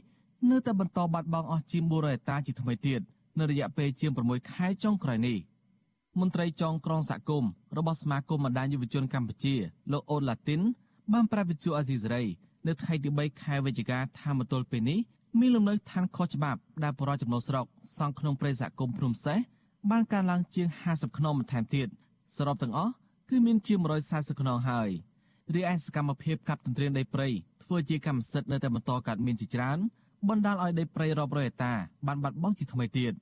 [0.52, 3.02] នៅតែបន្តបាត់បង់អស់ជាង400ហិតាជាថ្មីទៀត
[3.40, 5.38] នៅរយៈពេលជាង6ខែចុងក្រោយនេះ
[6.20, 9.56] មន្ត្រីចងក្រងសហគមន៍របស់សមាគមបណ្ដាញយុវជនកម្ពុជា
[9.92, 10.62] លោកអូនឡាទីន
[11.14, 12.24] បានប្រាប់វិទ្យុអាស៊ីសេរី
[12.68, 15.00] នៅថ្ងៃទី3ខែវិច្ឆិកាថាមទល់ពេលនេះ
[15.40, 17.66] មានលំនៅឋានខុសច្បាប់ដែលបរិយាចំណុះស្រុក
[17.98, 19.40] សង់ក្នុងព្រៃសហគមន៍ភ្នំសេះ
[19.92, 21.88] បានកើនឡើងជាង50ខ្នងបន្ថែមទៀត
[22.36, 22.92] សរុបទាំងអស់
[23.30, 23.78] គឺមានជាង
[24.10, 24.90] 140ខ្នងហើយ
[25.54, 27.28] រីឯសកម្មភាពកាប់ទន្ទ្រានដីព្រៃ
[27.64, 29.78] ធ្វើជាកម្មសិទ្ធិនៅតែបន្តកើតមានជាច្រើន
[30.30, 31.74] បណ្ដាលឲ្យដីព្រៃរាប់រយហិកតា
[32.08, 33.14] បានបាត់បង់ជាថ្មីទៀត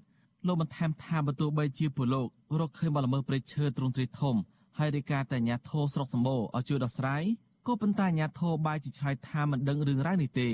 [0.48, 4.36] លោកបន្ថែមថាបើទោះបីជាពលកររកឃើញបលល្មើសព្រៃឈើទ្រង់ទ្រាយធំ
[4.78, 7.24] ហើយរាយការណ៍តែអាជ្ញាធរស្រុកសម្បូរឲ្យជួយដោះស្រាយ
[7.68, 10.50] ក៏ប៉ុន្តែអាជ្ញាធរបាយជាឆ្លើយថាមិនដឹងរឿងរ៉ាវនេះទេ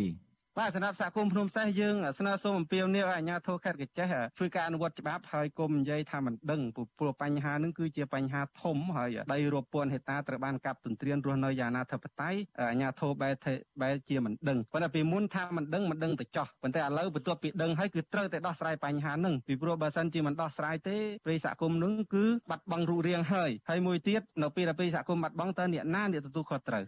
[0.59, 6.61] បាទសម្រាប់សហគមន៍ភ្នំសេះយើងស្នើសុំអំពាវនាវឲ្យអាជ្ញាធរខេត្តកញ្ចេះធ្វើការអនុវត្តច្បាប់ហើយគុំនិយាយថាមិនដឹង
[6.99, 13.33] ព្រោះបញ្ហានឹងគឺជាបញ្ហាធំហើយដីរាប់ពាន់ហិកតាត្រូវបានកាប់ទន្ទ្រានរស់នៅយ៉ាងអនាធិបតេយ្យអាជ្ញាធរបែរ
[13.81, 26.83] បែរជាមិនដឹងប៉ុន្តែពីមុនថាមិនដឹងមិនដឹងទៅចោះប៉ុន្តែឥឡូវបន្ទាប់ពីដឹងហើយគឺត្រូវតែដោះស្រាយបញ្ហានឹងពីព្រោះបើសិនជាមិនដោះស្រាយទេព្រៃសហគមន៍នឹងគឺបាត់បង់រូបរាងហើយហើយមួយទៀតនៅពេលដែលព្រៃសហគមន៍បាត់បង់តើអ្នកណាអ្នកទទួលខុសត្រូវ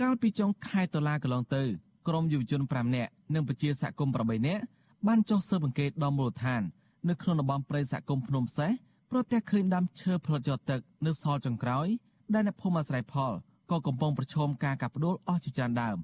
[0.00, 1.64] កាលពីចុងខែតុលាកន្លងទៅ
[2.08, 4.62] ក្រុមយុវជន5នាក់និងប្រជាសហគមន៍8នាក់
[5.06, 6.62] បានចុះស៊ើបអង្កេតដល់មូលដ្ឋាន
[7.08, 8.70] នៅក្នុងតំបន់ព្រៃសហគមន៍ភ្នំសេះ
[9.10, 11.86] ប្រទះឃើញដាំឈើផ្លិតយកទឹកនៅសល់ចុងក្រោយ
[12.34, 13.32] ដែលអ្នកភូមិអាស្រ័យផល
[13.70, 15.96] ក៏កំពុងប្រឈមការកាប់ផ្ដួលអស់ជាច្រើនដើម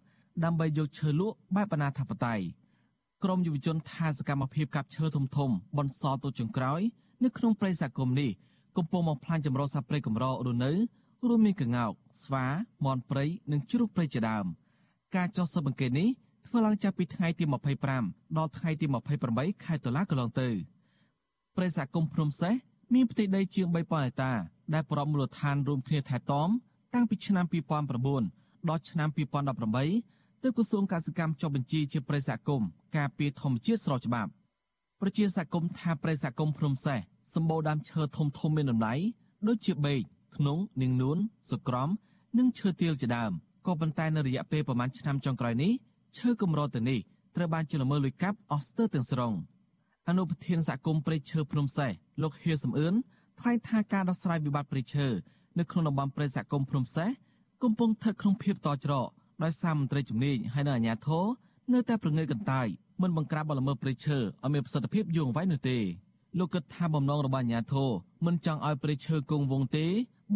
[0.45, 2.41] ដើម្បីយកឈើលក់បែបអនាធបត័យ
[3.25, 6.81] ក្រមយុវជនថាសកម្មភាពកាប់ឈើធំធំបន្សល់ទុកចុងក្រោយ
[7.25, 8.31] នៅក្នុងព្រៃសហគមន៍នេះ
[8.77, 10.73] កំពុងបំផ្លាញចម្រុះសត្វព្រៃកម្ររស់នៅ
[11.29, 12.45] រួមមានកង្កោកស្វា
[12.85, 14.47] មាន់ព្រៃនិងជ្រូកព្រៃជាដើម។
[15.17, 16.09] ការចុះស៊ើបអង្កេតនេះ
[16.47, 17.45] ធ្វើឡើងចាប់ពីថ្ងៃទី
[17.91, 18.87] 25ដល់ថ្ងៃទី
[19.27, 20.49] 28ខែតុលាកន្លងទៅ
[21.57, 22.55] ព្រៃសហគមន៍ភ្នំសេះ
[22.95, 24.33] មានផ្ទៃដីជាង3000ហិកតា
[24.75, 26.49] ដែលប្រមមូលដ្ឋានរួមគ្នាថែទាំ
[26.95, 27.45] តាំងពីឆ្នាំ
[28.07, 29.09] 2009ដល់ឆ្នាំ
[29.77, 34.31] 2018ទើបក្រសួងកសិកម្មចុះបញ្ជីជាព្រៃសហគមន៍ការពារធម្មជាតិស្របច្បាប់
[35.01, 36.99] ប្រជាសហគមន៍ថាព្រៃសហគមន៍ភ្នំសេះ
[37.35, 38.95] សម្បូរដើមឈើធំធំមានតម្លៃ
[39.49, 40.01] ដូចជាបេក
[40.37, 41.19] ធ្នង់នាងនួន
[41.51, 41.89] សុក្រំ
[42.39, 43.33] និងឈើទាលជាដើម។
[43.67, 45.73] ក៏ប៉ុន្តែនៅរយៈពេលប្រមាណឆ្នាំចុងក្រោយនេះ
[46.19, 46.99] ឈើកម្រទៅនេះ
[47.37, 49.33] ត្រូវបានជលមើលលុយកាប់អស់ស្ទើរទាំងស្រុង
[50.09, 51.91] អនុប្រធានសហគមន៍ព្រៃឈើភ្នំសេះ
[52.23, 52.95] លោកហៀសំអឿន
[53.41, 55.07] ថ្លែងថាការដោះស្រាយវិបត្តិព្រៃឈើ
[55.59, 57.09] នៅក្នុងតំបន់ព្រៃសហគមន៍ភ្នំសេះ
[57.63, 59.09] កំពុងស្ថិតក្នុងភាពតច្រក
[59.43, 61.25] ដោយសារមន្ត្រីជំនាញហើយនៅអាជ្ញាធរ
[61.73, 62.67] នៅតែប្រងើយកន្តើយ
[63.03, 65.79] មិនបង្ក្រាបបទល្មើសព្រៃឈើឲ្យមានប្រសិទ្ធភាពយូរអង្វែងនោះទេ
[66.39, 67.91] លោកគិតថាបំណងរបស់អាជ្ញាធរ
[68.27, 69.87] មិនចង់ឲ្យព្រៃឈើគង់វង្សទេ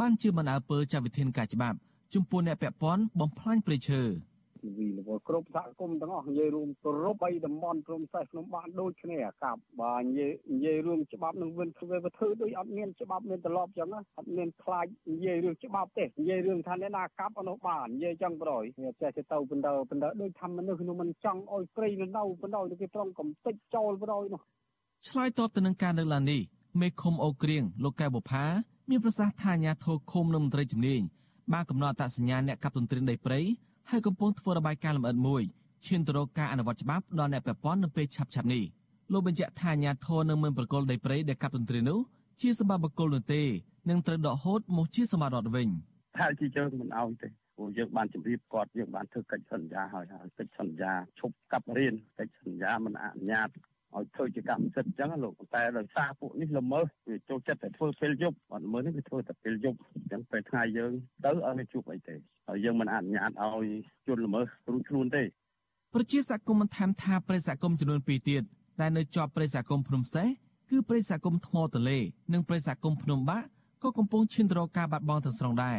[0.00, 1.78] បានជាមិនអើពើចាត់វិធានការច្បាប់
[2.14, 4.02] ចំពោះអ្នកពាក់ព័ន្ធបំផ្លាញព្រៃឈើ
[4.78, 18.62] វិលវល់គ្រប់សហគមន៍ទាំងអស់និយាយរួមគ្រប់បីតំបន់ព្រំសេះក្នុងបានដូចគ្នាកាប់បាទនិយាយនិយាយរួមច្បាប់នឹងវិញធ្វើវាធ្វើដូចអត់មានច្បាប់មានត្រឡប់ចឹងអត់មានខ្លាចនិយាយរឿងច្បាប់ទេនិយាយរឿងថាអ្នកណាកាប់អនុបាននិយាយចឹងប្រយ
[19.00, 24.40] ចេះទៅទៅបណ្ដោបណ្ដោដូចថាមនុស្សនោះមិនចង់ឲ្យព្រៃនៅនៅបណ្ដោទៅគេត្រង់កំតិចចោលប្រយនោះ
[25.08, 26.40] ឆ្លើយតបទៅនឹងការលើកឡើងនេះ
[26.80, 28.44] មេឃុំអូក្រៀងលោកកែបុផា
[28.90, 31.02] មានប្រសាសន៍ថាអាញាធរឃុំនិងមន្ត្រីជំនាញ
[31.52, 33.40] បានកំណត់អត្តសញ្ញាណអ្នកកាប់ទន្ទ្រានដីព្រៃ
[33.90, 35.42] ហើយកំពុងធ្វើរបាយការណ៍លម្អិតមួយ
[35.86, 38.62] ឈានទៅរកការអនុវត្តច្បាប់ដល់អ្នកពាក់ព័ន្ធនៅពេលឆាប់ៗនេះ
[39.12, 42.00] លោកបញ្ជាក់ថាអាញាធរនឹងមិនប្រកល់ដីព្រៃដែលកាប់ទន្ទ្រាននោះ
[42.40, 43.42] ជាសម្បត្តិបកគលនោះទេ
[43.90, 45.68] នឹងត្រូវដកហូតមកជាសម្បត្តិរដ្ឋវិញ
[46.18, 53.48] ថាជាយើងមិនអោយទេព្រោះយើងបានជម្រាបគាត់យើងបានធ្វើកិច្ចសន្យាហើយហើយកិច្ចសន្យាឈប់កាប់រៀនកិច្ចសន្យាមិនអនុញ្ញាត
[53.96, 60.92] ឲ្យធ្វើជាកម្មសិទ្ធិអញ្ចឹងលោកតែដោយសារពួកនេះល្មើសវាចូលចិត្តតែធ្វើពេលយប់អត់មើលនេះវាធ្វើតែពេលយប់អញ្ចឹងពេលថ្ងៃយើង
[61.24, 62.14] ទៅឲ្យវាជួបអីទេ
[62.48, 63.66] ហើយយើងមិនអនុញ្ញាតឲ្យ
[64.06, 65.22] ជនល្មើសរួចខ្លួនទេ
[65.94, 68.42] ប្រជាសកម្មបន្ថែមថាប្រិសកម្មចំនួន2ទៀត
[68.80, 70.28] ដែលនៅជាប់ប្រិសកម្មភ្នំសេះ
[70.70, 71.98] គឺប្រិសកម្មថ្មទលេ
[72.32, 73.46] និងប្រិសកម្មភ្នំបាក់
[73.82, 75.78] ក៏កំពុងឈានទៅរកការបាត់បង់ទាំងស្រុងដែរ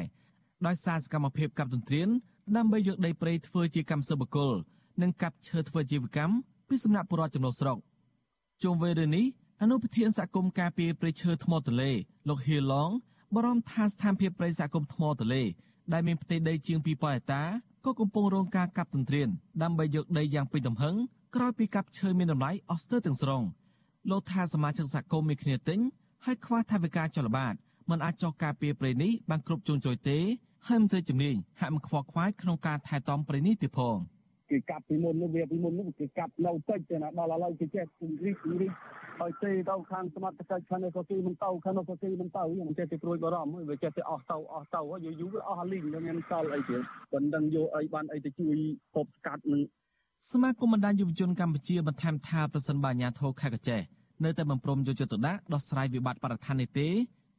[0.67, 2.09] ដោយសារសកម្មភាពកាប់ទន្ទ្រាន
[2.55, 4.53] ដើម្បីយកដីព្រៃធ្វើជាកម្មសិទ្ធិបុគ្គល
[5.01, 6.33] និងកាប់ឈើធ្វើជីវកម្ម
[6.67, 7.77] ពីសំណាក់ពលរដ្ឋចំណុះស្រុក
[8.63, 9.25] ជុំវិញរឿងនេះ
[9.61, 11.91] អនុប្រធានសហគមន៍ការពារព្រៃឈើថ្មទលេ
[12.29, 12.89] លោកហៀឡង
[13.33, 15.43] បារម្ភថាស្ថានភាពព្រៃសហគមន៍ថ្មទលេ
[15.93, 17.43] ដែលមានផ្ទៃដីជាង2000ហិកតា
[17.85, 19.29] ក៏កំពុងរងការកាប់ទន្ទ្រាន
[19.63, 20.95] ដើម្បីយកដីយ៉ាងពេញទំហឹង
[21.35, 23.41] ក្រោយពីកាប់ឈើមានតម្លៃអស់ស្ទើរទាំងស្រុង
[24.09, 25.79] លោកថាសមាជិកសហគមន៍មានគ្នាទិញ
[26.25, 27.53] ហើយខ្វះថវិកាចលបាត
[27.89, 30.19] មិនអាចចោះការពារព្រៃនេះបានគ្រប់ជ្រុងជ្រោយទេ
[30.67, 33.97] ហើយមន្ត្រីជំនាញហាក់មិនខ្វល់ខ្វាយក្នុងការថែទាំព្រៃនេះទៀតផង។
[34.51, 38.71] គេកាប់ពីមុននោះវាពីមុននោះគេកាប់នៅតិចទេណាដល់ឥឡូវគេចេះពង្រីកពង្រីក
[39.19, 46.81] ហើយទេទៅខាងសមត្ថកិច្ចខាងនេះក៏ទីមិនទៅខាងនោះក៏ទីមិនទៅមិនចេះទៅព្រួយបារម្ភវាចេះទៅអស់ទៅអស់ទៅយូរយូរវាអស់លីងវាមានសល់អីទៀត
[47.11, 48.55] ប៉ុណ្ណឹងយកអីបានអីទៅជួយ
[48.95, 49.61] ពប់ស្កាត់នឹង
[50.31, 53.81] សមាគមបណ្ដាញយុវជនកម្ពុជាបន្ថែមថាប្រសិនបើអាញាធរខេត្តកចេះ
[54.23, 56.87] នៅតែបំព្រមយកចិត្តទុកដាក់ដោះស្រាយវិបត្តិបរិស្ថាននេះទេ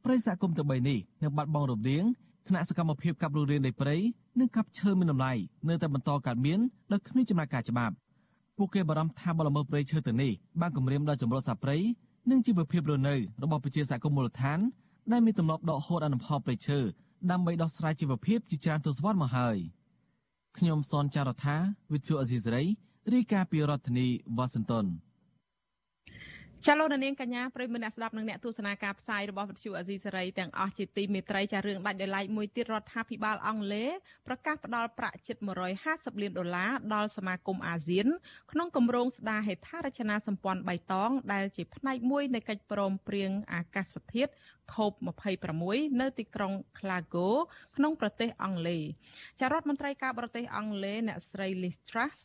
[0.05, 2.03] ព្រៃសហគមន៍ទាំង3នេះនឹងបាត់បង់រំលាង
[2.47, 3.95] គណៈសកម្មភាពកាប់រុករានដីព្រៃ
[4.39, 5.33] និងកាប់ឈើមានតម្លៃ
[5.69, 6.59] នៅតែបន្តកើតមាន
[6.91, 7.95] ដោយគ្មានចំណាត់ការច្បាប់
[8.57, 11.77] ពួកគេបារម្ភថាបលល្មើសព្រៃឈើទាំងនេះបានគំរាមដល់ចម្រុះសត្វព្រៃ
[12.29, 14.59] និងជីវភាពរស់នៅរបស់ប្រជាសហគមន៍មូលដ្ឋាន
[15.11, 16.79] ដែលមានទម្លាប់ដកហូតអនុផលព្រៃឈើ
[17.31, 19.57] ដើម្បីដោះស្រាយជីវភាពជាច្រើនទសវត្សរ៍មកហើយ
[20.57, 21.55] ខ្ញុំសនចាររថា
[21.93, 22.63] វិទ្យុអេស៊ីសរ៉ៃ
[23.13, 24.85] រាយការណ៍ពីរដ្ឋធានីវ៉ាស៊ីនតោន
[26.65, 33.89] ចាលោកនាងកញ្ញាប្រិមមអ្នកស្ដាប់និងអ្នកទស្សនាការផ្សាយរបស់វិទ្យុអាស៊ីសេរីទាំងអស់ជាទីមេត្រីចារឿងដាច់ដោយឡែកមួយទៀតរដ្ឋាភិបាលអង់គ្លេស
[34.27, 35.37] ប្រកាសផ្តល់ប្រាក់ជិត
[35.79, 38.07] 150លានដុល្លារដល់សមាគមអាស៊ាន
[38.51, 44.31] ក្នុងគម្រោងស្ដារហេដ្ឋារចនាសម្ព័ន្ធបៃតងដែលជាផ្នែកមួយនៃកិច្ចព្រមព្រៀងអាកាសធាតុ
[44.73, 45.63] COP26
[46.01, 47.33] នៅទីក្រុង Glasgow
[47.75, 48.83] ក្នុងប្រទេសអង់គ្លេស
[49.39, 52.19] ចារដ្ឋមន្ត្រីការបរទេសអង់គ្លេសអ្នកស្រី Liz Truss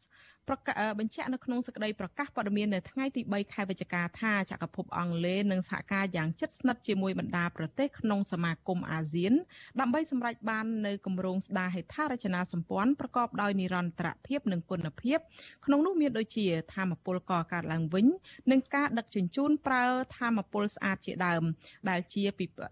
[0.49, 9.33] ប្រកាសបញ្ជាក់នៅក្នុងសេចក្តីប្រកាសព័ត៌មាននៅថ្ងៃទី3ខែវិច្ឆិកាថាចក្រភពអង់គ្លេសនឹងសហការយ៉ាងជិតស្និទ្ធជាមួយបណ្ដាប្រទេសក្នុងសមាគមអាស៊ាន
[9.81, 15.19] ដើម្បីសម្រេចបាននៅគម្រោងស្ដារហេដ្ឋារចនាសម្ព័ន្ធប្រកបដោយនិរន្តរភាពនិងគុណភាព
[15.65, 18.07] ក្នុងនោះមានដូចជាធម្មពលកកើតឡើងវិញ
[18.51, 19.85] និងការដឹកជញ្ជូនប្រើ
[20.19, 21.43] ធម្មពលស្អាតជាដើម
[21.91, 22.25] ដែលជា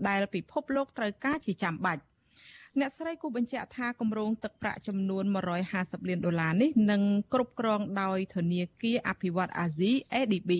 [0.08, 2.02] ដែលពិភពលោកត្រូវការជាចាំបាច់
[2.78, 5.24] អ្នកស្រីគូបញ្ជាក់ថាគម្រោងទឹកប្រាក់ចំនួន
[5.66, 7.02] 150លានដុល្លារនេះនឹង
[7.32, 10.50] គ្រប់គ្រងដោយធនាគារអភិវឌ្ឍអាស៊ី ADB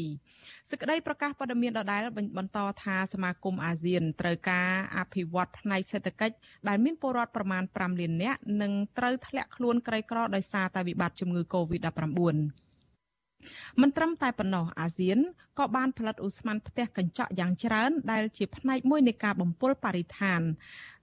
[0.70, 2.02] សេចក្តីប្រកាសព័ត៌មានដដែល
[2.38, 6.36] បន្តថាសមាគមអាស៊ានត្រូវការអភិវឌ្ឍផ្នែកសេដ្ឋកិច្ច
[6.68, 12.69] ដែលមានពលរដ្ឋប្រមាណ5លាននាក់និងត្រូវធ្លាក់ខ្លួនក្រីក្រដោយសារតែវិបត្តិជំងឺ Covid-19
[13.80, 15.18] មិនត្រឹមតែប៉ុណ្ណោះអាស៊ាន
[15.58, 20.40] ក៏បានផលិតឧស្ម័នផ្ទះកញ្ចក់យ៉ាងច្រើន ដែលជាផ្នែកមួយនៃការបំពុលបរិស្ថាន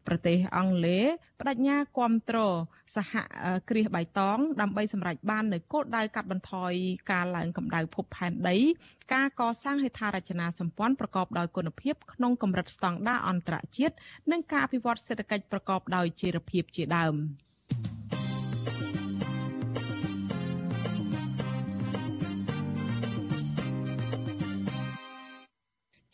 [0.08, 1.06] ប្រទេសអង់គ្លេស
[1.40, 2.38] បដិញ្ញាគាំទ្រ
[2.96, 3.14] សហ
[3.70, 6.72] គ្រាសបៃតង ដើម្បីសម្រេចបាននូវគោលដៅកាត់បន្ថយ
[7.12, 8.58] ការឡើងកម្ដៅភពផែនដី
[9.14, 13.96] ការកសាងហេដ្ឋារចនាសម្ព័ន្ធប្រកបដោយគុណភាពក្នុងកម្រិតស្តង់ដារអន្តរជាតិ
[14.32, 17.16] និងការអភិវឌ្ឍសេដ្ឋកិច្ចប្រកបដោយចីរភាពជាដើម។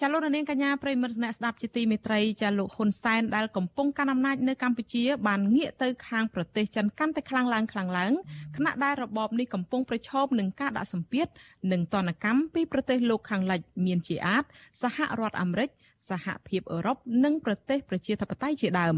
[0.06, 8.14] ចាលោកនាងកញ្ញាប្រិមិត្តអ្នកស្ដាប់ជាទីមេត្រីចាលោកហ៊ុនសែនដែលកំពុងកាន់អំណាចនៅកម្ពុជាបានងាកទៅខាងប្រទេសចិនកាន់តែខ្លាំងឡើងខ្លាំងឡើង
[8.56, 11.28] ខណៈដែលរបបនេះកំពុងប្រឈមនឹងការដាក់សម្ពាធ
[11.72, 14.44] និងទណ្ឌកម្មពីប្រទេសលោកខាងលិចមានជាអាច
[14.82, 15.70] សហរដ្ឋអាមេរិក
[16.10, 18.96] សហភាពអឺរ៉ុបនិងប្រទេសប្រជាធិបតេយ្យជាដើម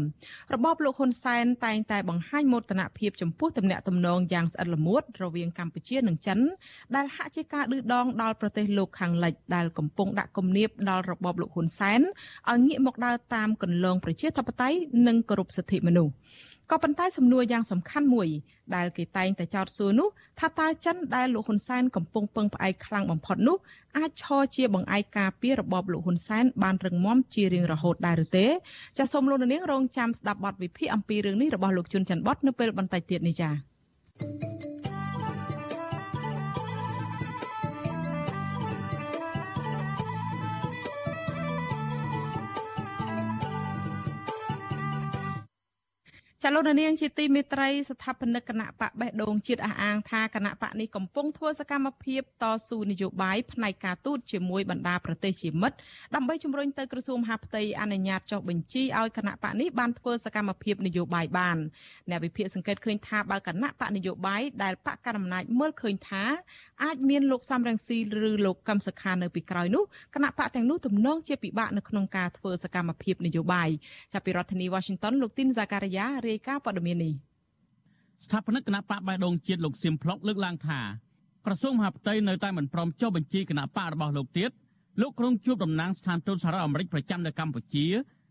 [0.54, 6.38] របបលោកហ៊ុនសែនតែងតែបង្ហាញមោទនភាពចំពោះទំនាក់ទំនងយ៉ាងស្អិតល្មួតរវាងកម្ពុជានិងចិន
[6.96, 12.00] ដែលហាក់ជាការឌឺដងដល់ប្រទេសលោកខាងលិចដែលកំពុងដាក់គំនាបដល់របបលោកហ៊ុនសែន
[12.50, 16.12] ឲ្យងាកមកដើរតាមគន្លងប្រជាធិបតេយ្យនិងគោរពសិទ្ធិមនុស្ស
[16.70, 18.28] ក៏ប៉ុន្តែសំណួរយ៉ាងសំខាន់មួយ
[18.74, 20.08] ដែលគេតែងតែចោទសួរនោះ
[20.40, 23.56] ថាតើចិនដែលលោកហ៊ុនសែនកំពុងពឹងផ្អែកខ្លាំងបំផុតនោះ
[23.96, 28.46] អាចឈរជាបង្អែកការពាររបបលោកហ៊ុនសែនបានរឹងមាំជារៀងរហូតដែរឬទេ
[28.98, 34.95] ចាសសូមលោកនាងរងចាំស្ដាប់បទវិភាគអំពីរឿងនេះរបស់លោកជុនច័ន្ទបតនៅពេលបន្តិចទៀតនេះចា៎
[46.44, 55.76] ចលនានាងជាទីមេត្រីស្ថាបនិកគណៈបកបេះដូងជាតិអះអាងថាគណៈបកនេះកំពុងធ្វើសកម្មភាពតស៊ូនយោបាយផ្នែកការទូតជាមួយបណ្ដាប្រទេសជាមិត្ត
[56.14, 61.56] ដើម្បីជំរុញទៅក្រសួងមហាផ្ទៃអនុញ្ញាតចុះបញ្ជីឲ្យគណៈបកនេះបានធ្វើសកម្មភាពនយោបាយបាន
[62.10, 66.24] អ្នកវិភាគសង្កេតឃើញថាបើគណៈបកនយោបាយដែលបកកណ្ដាលអំណាចមើលឃើញថា
[66.84, 73.68] អាចមានលោកសំរងស៊ីឬលោកកឹមសុខានៅពីក្រោយនោះគណៈបកទាំងនោះទំនងជាពិបាកនៅក្នុងការធ្វើសកម្មភាពនយោបាយ
[74.12, 77.14] ចាប់ពីរដ្ឋធានី Washington លោកទីនហ្សាការីយ៉ារាយការណ៍ព័ត៌មាននេះ
[78.24, 80.80] ស្ថាបនិកគណៈបកបៃដងជាតិលោកសៀមផ្លុកលើកឡើងថា
[81.46, 84.50] ក្រសួងមហាផ្ទៃនៅតែមិនព្រមចុះបញ្ជីគណៈបករបស់លោកទៀត
[85.00, 87.86] លោកក្រុងជួបតំណាងស្ថានទូតសហរដ្ឋអាមេរិកប្រចាំនៅកម្ពុជា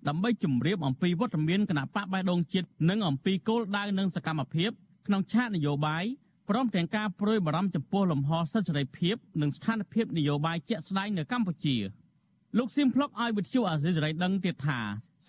[0.07, 4.71] ដើម្បីជម្រាបអំពីវត្តមានគណៈបកបៃដងជាតិនិងអំពីគោលដៅនិងសកម្មភាព
[5.07, 6.03] ក្នុងឆាកនយោបាយ
[6.49, 11.75] ព្រមទាំងការប្រួយបារម្ភចំពោះលំហសិទ្ធិសេរីភាពនិងស្ថានភាពនយោបាយជាក់ស្ដែងនៅកម្ពុជា
[12.57, 14.79] លោកសៀមផ្លុកឲ្យវិទ្យុអាស៊ីសេរីដឹងទៀតថា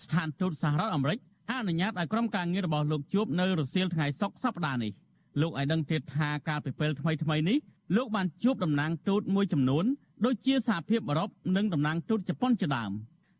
[0.02, 1.18] ស្ថានទូតសហរដ្ឋអាមេរិក
[1.50, 4.92] អនុញ្ញាតឲ្យក្រុមការងាររបស់លោកជួបនៅរសៀលថ្ងៃសុក្រសប្តាហ៍នេះ
[5.40, 7.58] លោកឲ្យដឹងទៀតថាកាលពីពេលថ្មីថ្មីនេះ
[7.96, 9.84] លោកបានជួបតំណាងទូតមួយចំនួន
[10.24, 12.90] ដូចជាសហភាពអឺរ៉ុបនិងតំណាងទូតជប៉ុនជាដើម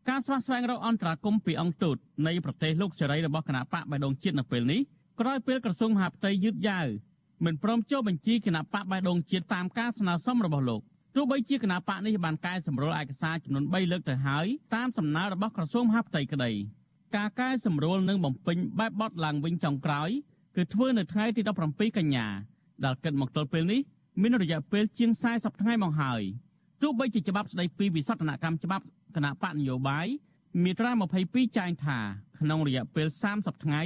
[0.09, 4.81] ការស្វាស្វែងរកអន្តរាគមន៍ពីអង្គទូតនៃប្រទេសលោកសេរីរបស់គណៈបកបៃដងជាតិនៅពេលនេះ
[5.19, 6.87] ក្រោយពេលក្រសួងមហាផ្ទៃយឺតយ៉ាវ
[7.45, 10.81] មិនព្រមចុះបញ្ជីគណៈបកបៃដងជាតិតាមការស្នើសុំរបស់លោក
[11.15, 16.51] ទោះបីជាគណៈបកនេះបានកែសម្រួលឯកសារចំនួន3លើកទៅហើយតាមសំណើរបស់ក្រសួងមហាផ្ទៃក្តី
[17.15, 20.09] ការកែសម្រួលនិងបំពេញបែបបត់ឡើងវិញចុងក្រោយ
[20.55, 22.25] គឺធ្វើនៅថ្ងៃទី17កញ្ញា
[22.85, 23.81] ដែលគិតមកទល់ពេលនេះ
[24.21, 26.21] មានរយៈពេលជាង40ថ្ងៃមកហើយ
[26.81, 30.07] ទោះបីជាច្បាប់ស្តីពីវិសោធនកម្មច្បាប់គណៈបកនយោបាយ
[30.63, 30.91] មាត្រា
[31.23, 31.97] 22ចែងថា
[32.39, 33.81] ក្នុងរយៈពេល30ថ្ងៃ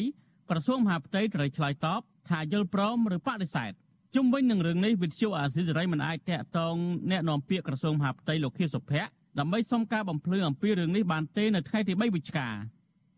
[0.49, 3.71] ក្រសួងមហាផ្ទៃត្រូវឆ្លើយតបថាយល់ព្រមឬបដិសេធ
[4.15, 6.75] ជុំវិញនឹងរឿងនេះវិទ្យុអាស៊ីសេរីមិនអាចតាក់ទង
[7.11, 12.47] អ្នកនាំពាក្យក្រសួងមហាផ្ទៃលោកខៀវសុភ័ក្រដើម្បីសុំការបំភ្លឺអំពីរឿងនេះបានទេនៅថ្ងៃទី3វិច្ឆិកា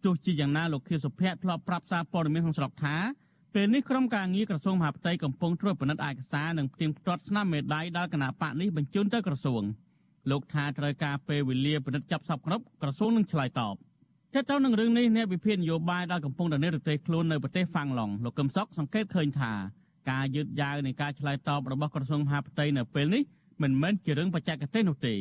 [0.03, 2.95] ទោះជាយ៉ាងណាលោកខៀវសុភ័ក្រធ្លាប់ប្រាប់សារព័ត៌មានក្នុងស្រុកថា
[3.53, 9.63] ពេលនេះក្រុមការងារក្រសួងមហាផ្ទៃកំពុងត្រួតពិនិត្យឯកសារនិងផ្ទៀងផ្ទាត់ស្នាមមេដាយដល់គណៈបកនេះបញ្ជូនទៅក្រសួង
[10.31, 13.75] លោកថាត្រូវការពេលវេលាពិនិត្យចាប់សពគ្រប់ក្រសួងនឹងឆ្លើយតប
[14.33, 19.51] ទាក់ទងនឹងរឿងនេះអ្នកវិភាគនយោបាយដែលកំពុងតែនិរទេសខ្លួននៅប្រទេសហ្វាំងឡុងលោកកឹមសុខសង្កេតឃើញថា
[20.11, 23.23] ការយឺតយ៉ាវនៃការឆ្លើយតបរបស់ក្រសួងមហាផ្ទៃនៅពេលនេះ
[23.61, 25.15] មិនមែនជារឿងបច្ចេកទេសនោះទេ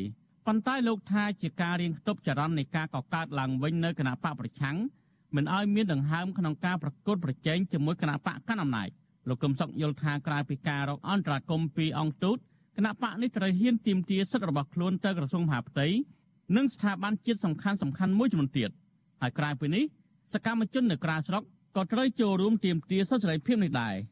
[0.46, 4.76] ប៉ុន្តែលោកថាជាការរៀងខ្ទប់ចរន្តនៃការកកើតឡើងវិញនៅគណៈបកប្រឆាំង
[5.36, 8.88] មិនឲ្យមានដង្ហើមក្នុងការប្រកួតប្រជែងជាមួយគណៈបកកណ្ដាលអំណាច
[9.28, 12.36] លោកកឹមសុខយល់ថាក្រៅពីការរកអន្តរាគមពីអង្គទូត
[12.76, 15.86] គណៈបកនេះត្រូវហ៊ានទាមទារសិទ្ធិរបស់ខ្លួនទៅក្រសួងមហាផ្ទៃ
[16.56, 18.70] និងស្ថាប័នជាតិសំខាន់សំខាន់មួយចំនួនទៀត
[19.20, 19.84] ហើយក្រៅពីនេះ
[20.32, 21.42] សកម្មជននៅក្រៅស្រុក
[21.76, 23.94] ក៏ត្រូវចូលរួមទាមទារសិទ្ធិសេរីភាពនេះដែរ។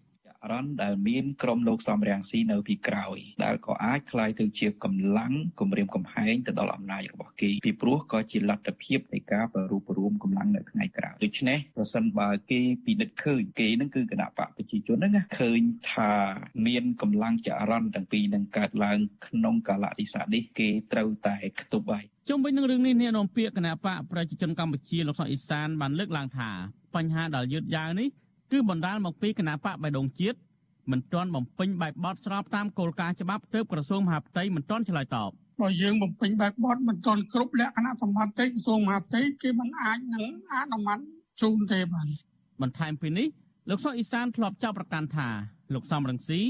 [0.51, 16.13] រ៉ាន់ដែលមានក្រុមលោកសំរាំងស៊ីនៅពីក្រោយដែលក៏អាចคล้ายទៅជាកម្លាំងគម្រាមកំហែងទៅដល់អំណាចរបស់គេពីព្រោះក៏ជាលទ្ធភាពនៃការប្ររូបរួមកម្លាំងនៅថ្ងៃក្រោយដូច្នេះប្រសិនបើគេពិនិត្យឃើញគេនឹងគឺគណៈបកប្រជាជនហ្នឹងណាឃើញថា
[16.67, 26.49] មានកម្លាំងចរន្តទាំងពីរនឹងកើតឡើងក្នុងកាលៈទេសៈនេះគេត្រូវតែខ្ទប់ហើយជុំវិញនឹងរឿងនេះអ្នកនាំពាក្យគណៈបកប្រជាជនកម្ពុជាលោកសុកអេសានបានលើកឡើងថា
[26.95, 28.09] បញ្ហាដែលយឺតយ៉ាវនេះ
[28.52, 30.38] គឺបណ្ដាលមកពីគណៈបកបៃដងជាតិ
[30.90, 40.98] មិនទាន់បំពេញបែបបទស្របតាមគោលការណ៍ច្បាប់ទើបក្រសួងមហាផ្ទៃមិនទាន់ឆ្លើយតបបើយើងបំពេញបែបបទមិនទាន់គ្រប់លក្ខណៈសម្បត្តិទេក្រសួងមហាផ្ទៃគេមិនអាចនឹងអនុម័ត
[41.40, 42.06] ជូនទេបាទ
[42.62, 43.28] បន្ថែមពីនេះ
[43.68, 45.28] លោកសុកអ៊ីសានធ្លាប់ចោទប្រកាន់ថា
[45.74, 46.40] លោកសំរងស៊ី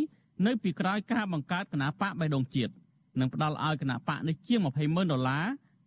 [0.46, 2.72] នៅពីក្រោយការបង្កើតគណៈបកបៃដងជាតិ
[3.20, 5.44] និងផ្ដល់ឲ្យគណៈបកនេះជាង20ម៉ឺនដុល្លារ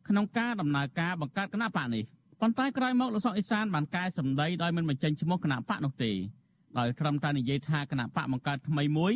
[0.07, 2.03] ក្នុងការដំណើរការបង្កើតគណៈបកនេះ
[2.45, 6.11] ប៉ុន្តែក្រោយមកលោកសុកអេសានបានកែសម្ដីដោយមិនបញ្ចេញឈ្មោះគណៈបកនោះទេ
[6.77, 9.13] ដោយត្រឹមតែនិយាយថាគណៈបកបង្កើតថ្មីមួយ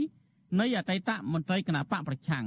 [0.59, 2.45] នៃអតីតមន្ត្រីគណៈបកប្រឆាំង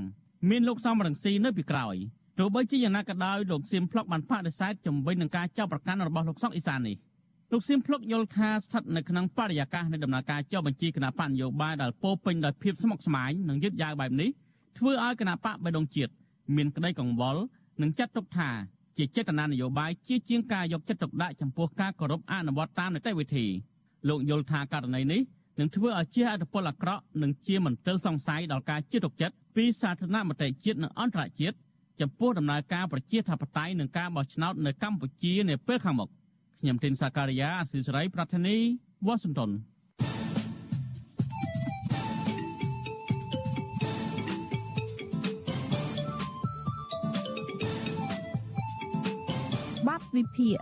[0.48, 1.96] មានលោកសំរងស៊ីនៅពីក្រោយ
[2.38, 6.96] ទោះបីជាយ៉ាងណាក៏ដោយលោកសៀមភ្លុកបានបដិសេធជំវិញនឹងការចោទប្រកាន់របស់លោកសុកអេសាននេះ
[7.52, 14.30] លោកសៀមភ្លុកយល់ថាស្ថិតនៅក្នុងបរិយាកាសនៃដំណើរការចុះបញ្ជីគណៈបកនយោបាយដែលពោពេញដោយភាពស្មុគស្មាញនិងយឺតយ៉ាវបែបនេះ
[14.78, 16.12] ធ្វើឲ្យគណៈបកបេដងជាតិ
[16.56, 17.42] មានក្តីកង្វល់
[17.82, 18.50] និងចាត់ទុកថា
[19.00, 23.46] ជាចេតនានយោបាយជាជាងការយកចិត្តទុកដាក់ចំពោះការគោរពអនុវត្តតាមនីតិវិធី
[24.08, 25.20] លោកយល់ថាករណីនេះ
[25.58, 31.56] នឹងធ្វើឲ្យជាអត្តពលអាក្រក់និងជាមន្ទិលសង្ស័យដល់ការជឿទុកចិត្តពីសាធារណមតិជាតិនិងអន្តរជាតិ
[32.00, 36.08] ចំពោះដំណើរការប្រជាធិបតេយ្យនិងការបោះឆ្នោតនៅកម្ពុជានាពេលខាងមុខ
[36.60, 38.56] ខ្ញុំទីនសាការីយ៉ាអស៊ីសេរីប្រធានី
[39.06, 39.50] វ៉ាស៊ីនតោន
[50.16, 50.58] វិភាគ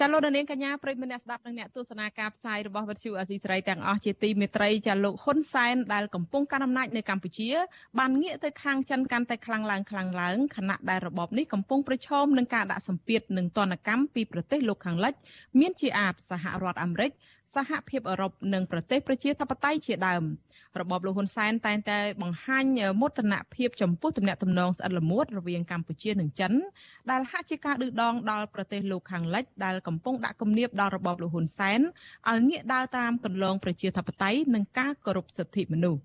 [0.00, 7.48] ចាលោកនាងកញ្ញាប្រិយមិត្តអ្នកស្ដាប់និងអ្នកទស្សនាការផ្សាយរបស់វិទ្យុអស៊ីសេរីទាំងអស់ជាទីមេត្រីចាលោកហ៊ុនសែនដែលកំពុងកាន់អំណាចនៅកម្ពុជា
[7.98, 15.14] បានងាកទៅខាងចិនកាន់តែខ្លាំងឡើងខ្លាំងឡើងខណៈដែលរបបនេះកំពុងប្រឈមនឹងការដាក់សម្ពាធនិងទណ្ឌកម្មពីប្រទេសលោកខាងលិច
[15.60, 17.10] មានជាអាចសហរដ្ឋអាមេរិក
[17.54, 20.22] សហភាពអឺរ៉ុបនិងប្រទេសប្រជាធិបតេយ្យជាដើម
[20.80, 22.64] របបលោកហ៊ុនសែនតែងតែបង្ហាញ
[23.00, 26.52] មោទនភាពចំពោះទំនាក់ទំនងស្អិតល្មួតរវាងកម្ពុជានិងចិន
[27.10, 31.80] ដែលហាក់ជាការឌឺដងដល់ប្រទេសលោកខាងលិចដែលកំពុងដាក់គំនាបដល់របបលោកហ៊ុនសែន
[32.28, 36.00] ឲ្យងាកដើរតាមគន្លងប្រជាធិបតេយ្យនិងការគោរពសិទ្ធិមនុស្ស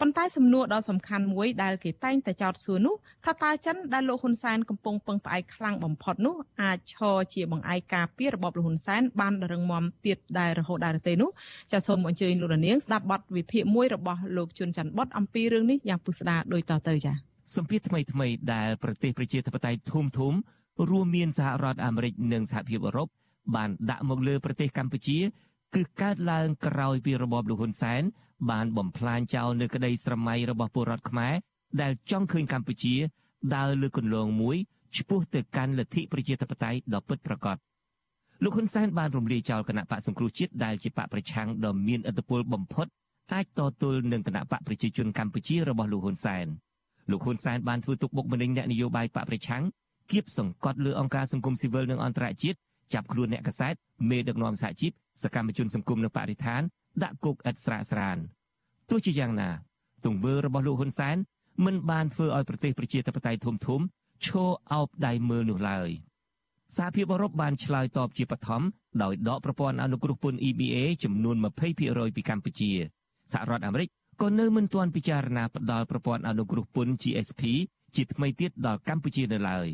[0.00, 11.30] ប៉ុន្តែសំណួរដ៏សំខាន់មួយដែលគេតែងតែចោទសួរនោះថាតើចិនដែលលោកហ៊ុនសែនកំពុងពឹងផ្អែកខ្លាំងបំផុតនោះអាចឈរជាបង្អែកការពាររបបលោកហ៊ុនសែនបានរឹងមាំទៀតដែររហូតដែរទេនោះ
[11.72, 17.16] ចាសសូមអញ្ជើញលោកនាងស្ដាប់បទវិភាគមួយរបស់លោកជុនច័ន្ទបតអំពីរឿងនេះយ៉ាងពុស្ដាដូចតទៅចា៎
[17.56, 20.34] សម្ពាធថ្មីថ្មីដែលប្រទេសប្រជាធិបតេយ្យធំធំ
[20.90, 23.08] រួមមានសហរដ្ឋអាមេរិកនិងសហភាពអឺរ៉ុប
[23.54, 25.18] បានដាក់មកលើប្រទេសកម្ពុជា
[25.74, 28.02] គឺកើតឡើងក្រោយពីរបបលោកហ៊ុនសែន
[28.50, 31.34] បានបំផ្លាញចោលនៅក្តីស្រមៃរបស់ពលរដ្ឋខ្មែរ
[31.82, 32.94] ដែលចង់ឃើញកម្ពុជា
[33.54, 34.56] ដើរលើគន្លងមួយ
[34.96, 37.56] ឆ្ពោះទៅកាន់លទ្ធិប្រជាធិបតេយ្យដ៏ពិតប្រាកដ
[38.42, 42.86] លោកហ៊ុនសែនបានរំលាយចោលគណៈបកសង្គ្រោះជាតិដែលជាបកប្រឆាំងដ៏មានឥទ្ធិពលបំផុត
[43.32, 46.46] អាចតទល់នឹងគណៈបកប្រជាជនកម្ពុជារបស់លោកហ៊ុនសែន
[47.10, 49.62] លោកហ៊ុនសែនបានធ្វើទុកបុកម្នេញអ្នកនយោបាយបកប្រឆាំង
[50.10, 52.58] គៀបសង្កត់លើអង្គការសង្គមស៊ីវិលនិងអន្តរជាតិ
[52.92, 53.74] ចាប់ខ្លួនអ្នកកសែត
[54.10, 56.62] មេដឹកនាំសហជីពសកម្មជនសង្គមនៅបរិស្ថាន
[57.02, 58.16] ដាក់គុកឥតស្រាកស្រាន
[58.90, 59.50] ទោះជាយ៉ាងណា
[60.04, 61.16] ទង្វើរបស់លោកហ៊ុនសែន
[61.64, 63.80] មិនបានធ្វើឲ្យប្រទេសប្រជាធិបតេយ្យធំធំ
[64.24, 65.90] ឈរអោបដៃមើលនោះឡើយ
[66.76, 68.62] សហភាពអឺរ៉ុបបានឆ្លើយតបជាបឋម
[69.02, 72.70] ដោយដកប្រព័ន្ធអនុគ្រោះពន្ធ EBA ចំនួន20%ពីកម្ពុជា
[73.32, 73.88] សហរដ្ឋអាមេរិក
[74.22, 77.42] ក៏នៅមិនទាន់ពិចារណាផ្ដល់ប្រព័ន្ធអនុគ្រោះពន្ធ GSP
[77.96, 79.68] ជាថ្មីទៀតដល់កម្ពុជានៅឡើយ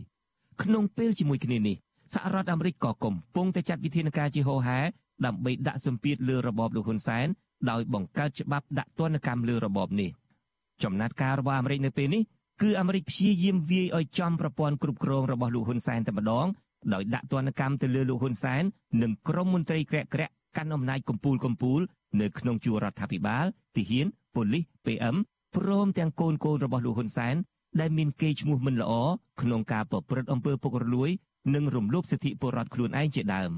[0.63, 1.77] ក្នុងពេលជាមួយគ្នានេះ
[2.15, 4.79] សហរដ្ឋអាមេរិកក៏កំពុងតែចាត់វិធានការជាហោហែ
[5.27, 7.27] ដើម្បីដាក់សម្ពាធលើរបបលោកហ៊ុនសែន
[7.71, 10.11] ដោយបង្កើតច្បាប់ដាក់ទណ្ឌកម្មលើរបបនេះ
[10.83, 12.23] ចំណាត់ការរបស់អាមេរិកនៅពេលនេះ
[12.63, 16.47] គឺអាមេរិកព្យាយាមវាយឲ្យចំប្រព័ន្ធគ្រប់គ្រងរបស់លោកហ៊ុនសែនតែម្ដង
[16.93, 18.63] ដោយដាក់ទណ្ឌកម្មទៅលើលោកហ៊ុនសែន
[19.03, 21.81] និងក្រុមមន្ត្រីក្រាក់ក្រាក់កាន់អំណាចកម្ពូលកម្ពូល
[22.21, 23.45] នៅក្នុងជួររដ្ឋាភិបាល
[23.77, 25.17] ទាហានប៉ូលីស PM
[25.57, 27.35] ព្រមទាំងកូនកូនរបស់លោកហ៊ុនសែន
[27.81, 28.93] ដែលមានកេរ្តិ៍ឈ្មោះមិនល្អ
[29.41, 31.11] ក្នុងការប្រព្រឹត្តអំពើពុករលួយ
[31.55, 33.53] និងរំលោភសិទ្ធិពលរដ្ឋខ្លួនឯងជាដើម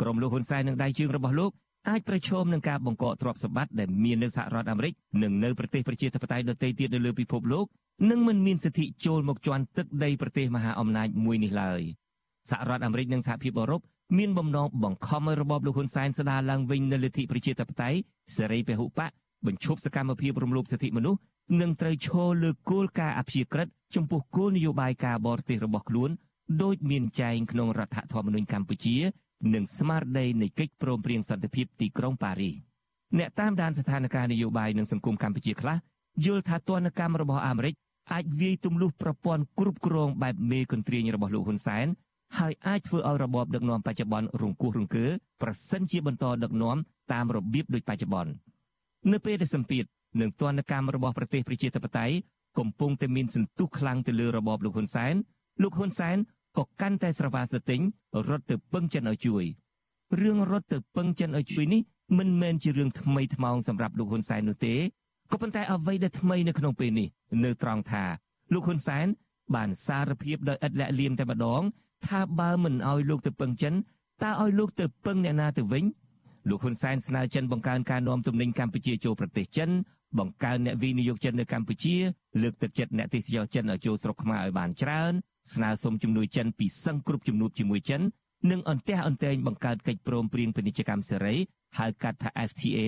[0.00, 1.52] ក្រុមលោកហ៊ុនសែននិងដៃជើងរបស់លោក
[1.88, 4.92] អាចប្រឈមនឹងការបង្កកទ្រព្យសម្បត្តិដែលមាននៅសហរដ្ឋអាមេរិក
[5.22, 7.66] និងនៅប្រទេសប្រជាធិបតេយ្យដទៃទៀតនៅលើពិភពលោក
[8.10, 11.80] និងមិនមានសិទ្ធិចូលមកជន់ទឹកដីប្រទេសមហាអំណាចមួយនេះឡើយ
[12.50, 13.80] សហរដ្ឋអាមេរិកនិងសហភាពអឺរ៉ុប
[14.18, 17.98] មានបំណងបង្ខំឲ្យរបបលោកហ៊ុនសែនស្ដារឡើងវិញនូវលទ្ធិប្រជាធិបតេយ្យ
[18.36, 19.10] សេរីពហុបក
[19.46, 21.20] បញ្ឈប់សកម្មភាពរំលោភសិទ្ធិមនុស្ស
[21.60, 26.10] និងត្រូវឈរលើគោលការណ៍អព្យាក្រឹតចំពោះគោលនយោបាយការបរទេសរបស់ខ្លួន
[26.62, 28.96] ដោយមានចែងក្នុងរដ្ឋធម្មនុញ្ញកម្ពុជា
[29.54, 32.54] និងស្មារតីនៃកិច្ចព្រមព្រៀងសន្តិភាពទីក្រុងប៉ារីស
[33.18, 35.76] អ្នកតាមដានស្ថានភាពនយោបាយនិងសង្គមកម្ពុជាខ្លះ
[36.24, 37.74] យល់ថាទណ្ឌកម្មរបស់អាមេរិក
[38.12, 41.86] អាចវាយទម្លុះប្រព័ន្ធគ្រប់គ្រងបែបមេកន្ទ្រាញរបស់លោកហ៊ុនសែន
[42.38, 45.06] ហើយអាចធ្វើឲ្យរបបដឹកនាំបច្ចុប្បន្នរង្គោះរង្គើ
[45.42, 46.76] ប្រសិនជាបន្តដឹកនាំ
[47.12, 48.32] តាមរបៀបដូចបច្ចុប្បន្ន
[49.12, 49.84] នៅពេលដែលសម្ពាធ
[50.20, 52.16] និងទណ្ឌកម្មរបស់ប្រទេសប្រជាធិបតេយ្យ
[52.58, 55.14] កំពុងតែមានសន្ទុះខ្លាំងទៅលើរបបលោកហ៊ុនសែន
[55.62, 56.16] លោកហ៊ុនសែន
[56.58, 57.80] ក៏កាន់តែស្រវាស្ទិញ
[58.28, 59.44] រត់ទៅពឹងចិនឲ្យជួយ
[60.20, 61.82] រឿងរត់ទៅពឹងចិនឲ្យជួយនេះ
[62.18, 64.74] មិនមែនជារឿងថ្មីថ្មោងសម្រាប់លោកហ៊ុនសែននោះទេ
[65.30, 67.08] ក៏ប៉ុន្តែអ្វីដែលថ្មីនៅក្នុងពេលនេះ
[67.44, 68.04] នៅត្រង់ថា
[68.52, 69.06] លោកហ៊ុនសែន
[69.54, 71.62] បានសារភាពដោយឥតលាក់លៀមតែម្ដង
[72.06, 73.74] ថាបើមិនឲ្យលោកទៅពឹងចិន
[74.22, 75.84] តើឲ្យលោកទៅពឹងអ្នកណាទៅវិញ
[76.48, 79.70] លោកហ៊ុនសែនស្នើចិនបង្កើនការនាំទំនិញកម្ពុជាចូលប្រទេសចិន
[80.18, 81.96] បង្កើនអ្នកវិនិយោគចិននៅកម្ពុជា
[82.42, 85.12] លើកទឹកចិត្តអ្នកទេសចរចិនឲ្យចូលស្រុកខ្មែរឲ្យបានច្រើន
[85.54, 88.02] ស្នើសុំជំនួយចិនពីសឹងគ្រប់ជំនួបជាមួយចិន
[88.50, 91.34] និងអន្តះអន្តែងបង្កើតកិច្ចព្រមព្រៀងពាណិជ្ជកម្មសេរី
[91.78, 92.78] ហៅកាត់ថា FTA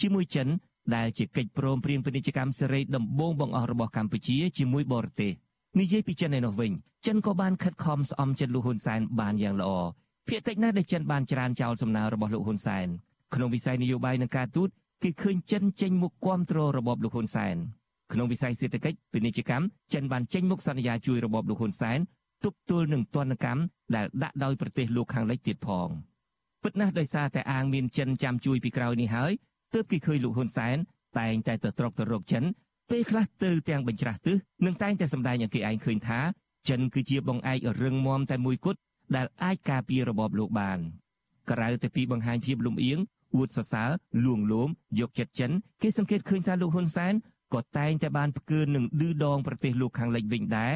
[0.00, 0.48] ជាមួយចិន
[0.94, 5.32] ដែលជាកិច្ចព្រមព្រៀងពាណិជ្ជកម្មសេរីដំបូងបង្អស់របស់កម្ពុជាជាមួយបរទេស
[5.80, 6.72] និយាយពីចិនឯនោះវិញ
[7.06, 9.72] ចិនក៏បានខិតខំស្អំចិត្តលោកហ៊ុនសែនបានយ៉ាងល្អ
[10.28, 12.86] ភាគតិចណាស់ដែលចិនបានច្រានចោលសំណើរបស់លោកហ៊ុនសែន
[13.34, 14.68] ក្នុងវិស័យនយោបាយនិងការទូត
[15.02, 17.56] គេឃើញចិនចេញមុខគាំទ្ររបបលោកហ៊ុនសែន
[18.12, 21.98] ក្នុងវិស័យសេដ្ឋកិច្ចពាណិជ្ជកម្មចិនបានចេញមុខសន្យាជួយរបបលោកហ៊ុនសែន
[22.44, 23.62] ទប់ទល់នឹងទណ្ឌកម្ម
[23.94, 25.88] ដែលដាក់ដោយប្រទេសលោកខាងលិចទៀតផង
[26.62, 29.32] ពិតណាស់ដោយសារតែអាងមានចិនចាំជួយពីក្រោយនេះហើយ
[29.74, 30.76] ទើបគេឃើញលោកហ៊ុនសែន
[31.18, 32.44] តែងតែទៅត្រកទៅរកចិន
[32.90, 34.36] ពេលខ្លះទៅទាំងបញ្ច្រាស់ទិស
[34.66, 36.20] និងតែងតែសម្ដែងឲ្យគេឯងឃើញថា
[36.68, 38.80] ចិនគឺជាបងឯករឹងមាំតែមួយគត់
[39.16, 40.78] ដែលអាចការពាររបបលោកបាន
[41.50, 42.98] ក្រៅតែពីបង្ហាញភាពលំអៀង
[43.34, 43.90] អួតសរសើរ
[44.24, 44.68] លួងលោម
[45.00, 45.52] យកចិត្តចិន
[45.82, 47.14] គេសង្កេតឃើញថាលោកហ៊ុនសែន
[47.54, 50.74] ក៏តែងតែបានផ្កើនឹងឌឺដងប្រទេសលោកខាងលិចវិញដែរ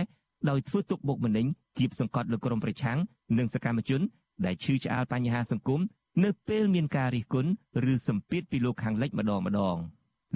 [0.51, 1.47] ដោយធ្វើទុកបុកម្នេញ
[1.79, 2.99] គៀបសង្កត់លើក្រុមប្រឆាំង
[3.39, 4.01] និងសកម្មជន
[4.45, 5.81] ដែលឈឺឆ្អាលបញ្ហាសង្គម
[6.24, 7.51] នៅពេលមានការរិះគន់
[7.93, 9.77] ឬសម្ពាធពីលោកខាងលិចម្ដងម្ដង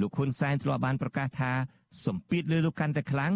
[0.01, 1.53] លោកហ៊ុនសែនធ្លាប់បានប្រកាសថា
[2.07, 3.33] សម្ពាធលើលោកកាន់តែខ្លាំង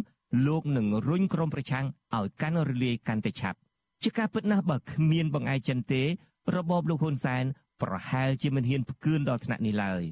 [0.46, 1.86] លោកនឹងរុញក្រុមប្រឆាំង
[2.16, 3.58] ឲ្យកាន់រលាយកាន់តែឆាប់
[4.02, 6.02] ជាការពិតណាស់បើគ្មានបង្អែកចិនទេ
[6.54, 7.44] របបលោកហ៊ុនសែន
[7.82, 10.02] ប្រហែលជាមិនហ៊ានផ្គឿនដល់ថ្នាក់នេះឡើយ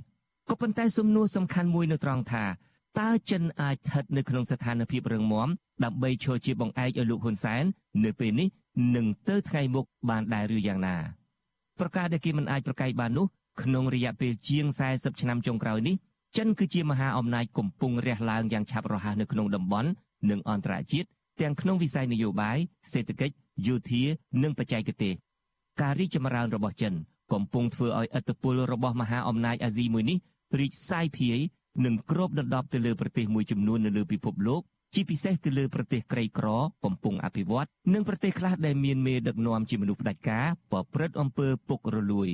[0.48, 2.44] ក៏ប៉ុន្តែសំណួរសំខាន់មួយនៅត្រង់ថា
[3.00, 5.48] តើចិនអាចស្ថិតនៅក្នុងស្ថានភាពរឹងមាំ
[5.84, 7.64] ដើម្បីឈរជាបង្អែកឲ្យលោកហ៊ុនសែន
[8.04, 8.48] នៅពេលនេះ
[8.96, 10.96] នឹងទៅថ្ងៃមុខបានដែរឬយ៉ាងណា
[11.78, 13.26] ប្រការដែលគេមិនអាចប្រកែកបាននោះ
[13.62, 15.94] ក្នុងរយៈពេលជាង40ឆ្នាំចុងក្រោយនេះ
[16.36, 19.88] ចិនគឺជាមហាអំណាចកំពុងរះឡើងយ៉ាងឆាប់រហ័សនៅក្នុងតំបន់
[20.30, 21.08] និងអន្តរជាតិ
[21.40, 22.58] ទាំងក្នុងវិស័យនយោបាយ
[22.92, 23.34] សេដ្ឋកិច្ច
[23.66, 24.02] យោធា
[24.42, 25.14] និងបច្ចេកទេស
[25.80, 26.92] ការរីកចម្រើនរបស់ចិន
[27.32, 30.18] កំពុងធ្វើឲ្យឥទ្ធិពលរបស់មហាអំណាចអាស៊ីមួយនេះ
[30.60, 31.38] រីកសាយភាយ
[31.84, 34.62] និងគ្របដណ្ដប់ទៅលើប្រទេសមួយចំនួននៅលើពិភពលោក
[34.94, 36.46] ជាពិសេសទៅលើប្រទេសក្រីក្រ
[36.84, 42.30] កំពុងអភិវឌ្ឍនិងប្រទេសខ្លះដែលមានមេដឹកនាំជាមនុស្សផ្ដាច់ការប្រព្រឹត្តអំពើពុករលួយ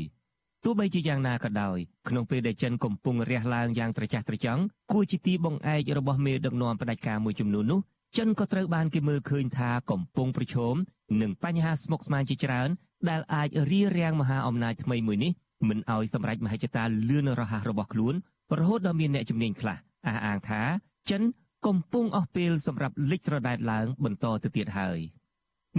[0.64, 1.78] ទោះបីជាយ៉ាងណាក៏ដោយ
[2.09, 4.62] ក្នុងពេលដែលចិនកំពុងរះឡើងយ៉ាងត្រចះត្រចង់
[4.93, 7.80] គួរជាទីបង្អែករបស់មេដឹកនាំផ្ដាច់ការមួយចំនួននោះ
[8.18, 10.74] ចិនក៏ត្រូវបានគេមើលឃើញថាកំពុងប្រឈម
[11.20, 12.68] នឹងបញ្ហាស្មុគស្មាញជាច្រើន
[13.09, 15.32] ដែលអាចរារាំងមហាអំណាចថ្មីមួយនេះ
[15.68, 18.14] មិនឲ្យសម្រេចមហិច្ឆតាលឿនរហ័សរបស់ខ្លួន
[18.59, 19.76] រហូតដល់មានអ្នកជំនាញខ្លះ
[20.07, 20.62] អះអាងថា
[21.11, 21.22] ចិន
[21.66, 24.99] កំពុងអស់ពេលសម្រាប់លិចត្រដែតឡើងបន្តទៅទៀតហើយ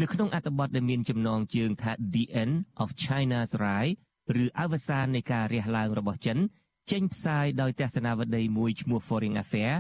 [0.02, 3.94] នៅក្នុងអត្ថបទដែលមានចំណងជើងថា The End of China's Rise
[4.44, 6.38] ឬអវសាននៃការរះឡើងរបស់ចិន
[6.92, 9.74] ចេញផ្សាយដោយទស្សនាវដ្តីមួយឈ្មោះ Foreign Affair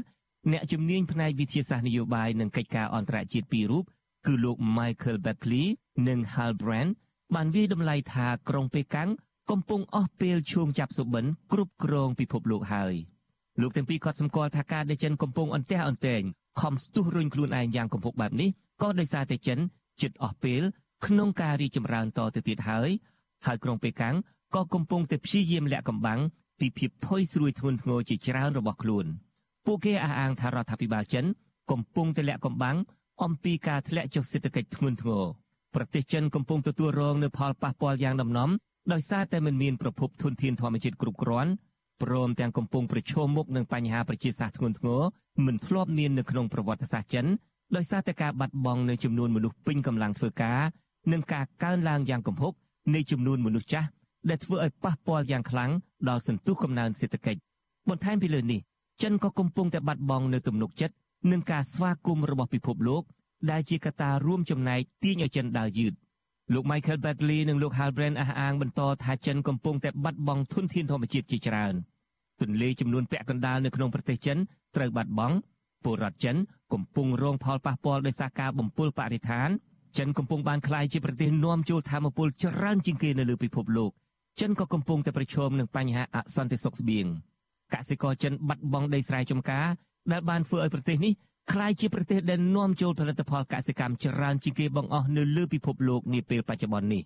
[0.51, 3.83] អ្នកជំនាញផ្នែកវិទ្យាសាស្ត្រនយោបាយនិងកិច្ចការអន្តរជាតិពីររូប
[4.25, 5.65] គឺលោក Michael Beckley
[6.07, 6.91] និង Hal Brand
[7.35, 9.09] បានវាយតម្លៃថាក្រុងប៉េកាំង
[9.53, 12.93] កំពុងអស់ពេលឈោងចាប់សុបិនគ្រប់គ្រងពិភពលោកហើយ
[13.61, 16.21] លោកទាំងពីរក៏សម្គាល់ថាការដែលចិនកំពុងអន្ទះអន្ទែង
[16.61, 18.49] ខំស្ទុះរុញខ្លួនឯងយ៉ាងកំពុកបែបនេះ
[18.81, 19.59] ក៏ដោយសារតែចិន
[20.01, 20.61] ជិតអស់ពេល
[21.05, 22.89] ក្នុងការរីកចម្រើនតទៅទៀតហើយ
[23.45, 24.15] ហើយក្រុងប៉េកាំង
[24.55, 26.19] ក៏កំពុងតែព្យាយាមលាក់កំបាំង
[26.59, 29.05] ពីភាពផុយស្រួយធ្ងន់ធ្ងរជាច្រើនរបស់ខ្លួន
[29.65, 31.25] ពួកគេអះអាងថារដ្ឋាភិបាលចិន
[31.71, 32.77] កំពុងតែលាក់កំបាំង
[33.23, 35.23] អំពីការធ្លាក់ចុះសេដ្ឋកិច្ចធ្ងន់ធ្ងរ
[35.75, 38.49] ប្រទេសចិនកំពុងទទួលរងនូវផលប៉ះពាល់យ៉ាងដំណំ
[38.93, 41.51] ដោយសារតែមិនមានប្រភពធនធានធម្មជាតិគ្រប់គ្រាន់
[42.03, 45.01] ព្រមទាំងកំពុងប្រឈមមុខនឹងបញ្ហាប្រជាសាស្ត្រធ្ងន់ធ្ងរ
[45.45, 47.25] មិនធ្លាប់មាននៅក្នុងប្រវត្តិសាស្ត្រចិន
[47.75, 50.59] ដោយសារតែការបាត់បង់នៅចំនួនមនុស្សពេញកម្លាំងធ្វើការ
[51.11, 52.53] និងការកើនឡើងយ៉ាងគំហុក
[52.95, 53.87] នៃចំនួនមនុស្សចាស់
[54.29, 55.71] ដែលធ្វើឲ្យប៉ះពាល់យ៉ាងខ្លាំង
[56.09, 57.39] ដល់សន្ទុះកំណើនសេដ្ឋកិច្ច
[57.89, 58.59] បន្ថែមពីលើនេះ
[59.03, 60.95] ចិនក៏កំពុងតែបាត់បង់នៅទំនុកចិត្ត
[61.31, 63.03] នឹងការស្វាគមន៍របស់ពិភពលោក
[63.51, 65.93] ដែលជាកត្តារួមចំណែកទាញឲ្យចិនដើរយឺត
[66.53, 71.73] លោក Michael Beckley និងលោក Hal Brand អះអាងបន្តថាចិនកំពុងតែបាត់បង់ធនធានធម្មជាតិជាច្រើន
[72.41, 74.37] ទន្លេចំនួនពាក់កណ្ដាលនៅក្នុងប្រទេសចិន
[74.75, 75.35] ត្រូវបាត់បង់
[75.83, 76.35] ពលរដ្ឋចិន
[76.73, 79.49] កំពុងរងផលប៉ះពាល់ដោយសារការបំពុលបរិស្ថាន
[79.97, 83.91] ចិនកំពុងបានក្លាយជាប្រទេសនាំចូលធម្មពលច្រើនជាងគេនៅលើពិភពលោក
[84.39, 87.05] ចិនក៏កំពុងតែប្រឈមនឹងបញ្ហាអសន្តិសុខស្បៀង
[87.73, 89.65] កសិករចិនបាត់បង់ដីស្រែចម្ការ
[90.11, 91.13] ដែលបានធ្វើឲ្យប្រទេសនេះ
[91.51, 97.03] ក្លាយជាប្រទេសដែលនាំចូលផលិតផលកសិកម្មច្រើនជាងគេបង្អស់នៅលើពិភពលោកនាពេលបច្ចុប្បន្ននេះ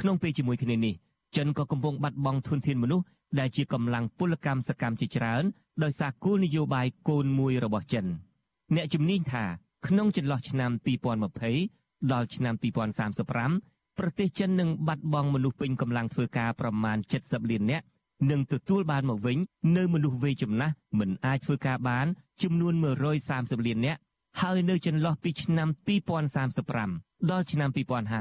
[0.00, 0.94] ក្នុងពេលជាមួយគ្នានេះ
[1.36, 3.04] ចិនក៏កំពុងបាត់បង់ធនធានមនុស្ស
[3.38, 5.42] ដែលជាកម្លាំងពលកម្មសកម្មជាច្រើន
[5.82, 8.06] ដោយសារគោលនយោបាយកូនមួយរបស់ចិន
[8.74, 9.44] អ្នកជំនាញថា
[9.86, 10.70] ក្នុងចន្លោះឆ្នាំ
[11.40, 12.54] 2020ដល់ឆ្នាំ
[13.26, 17.84] 2035ប្រទេសចិននឹងបាត់បង់មនុស្សពេញកម្លាំងធ្វើការប្រមាណ70លាននាក់
[18.30, 19.38] នឹងទទួលបានមកវិញ
[19.76, 22.06] នៅមនុស្សវ័យចំណាស់មិនអាចធ្វើការបាន
[22.42, 22.74] ចំនួន
[23.20, 24.00] 130លាននាក់
[24.40, 25.68] ហើយនៅចន្លោះពីឆ្នាំ
[26.48, 27.70] 2035ដល់ឆ្នាំ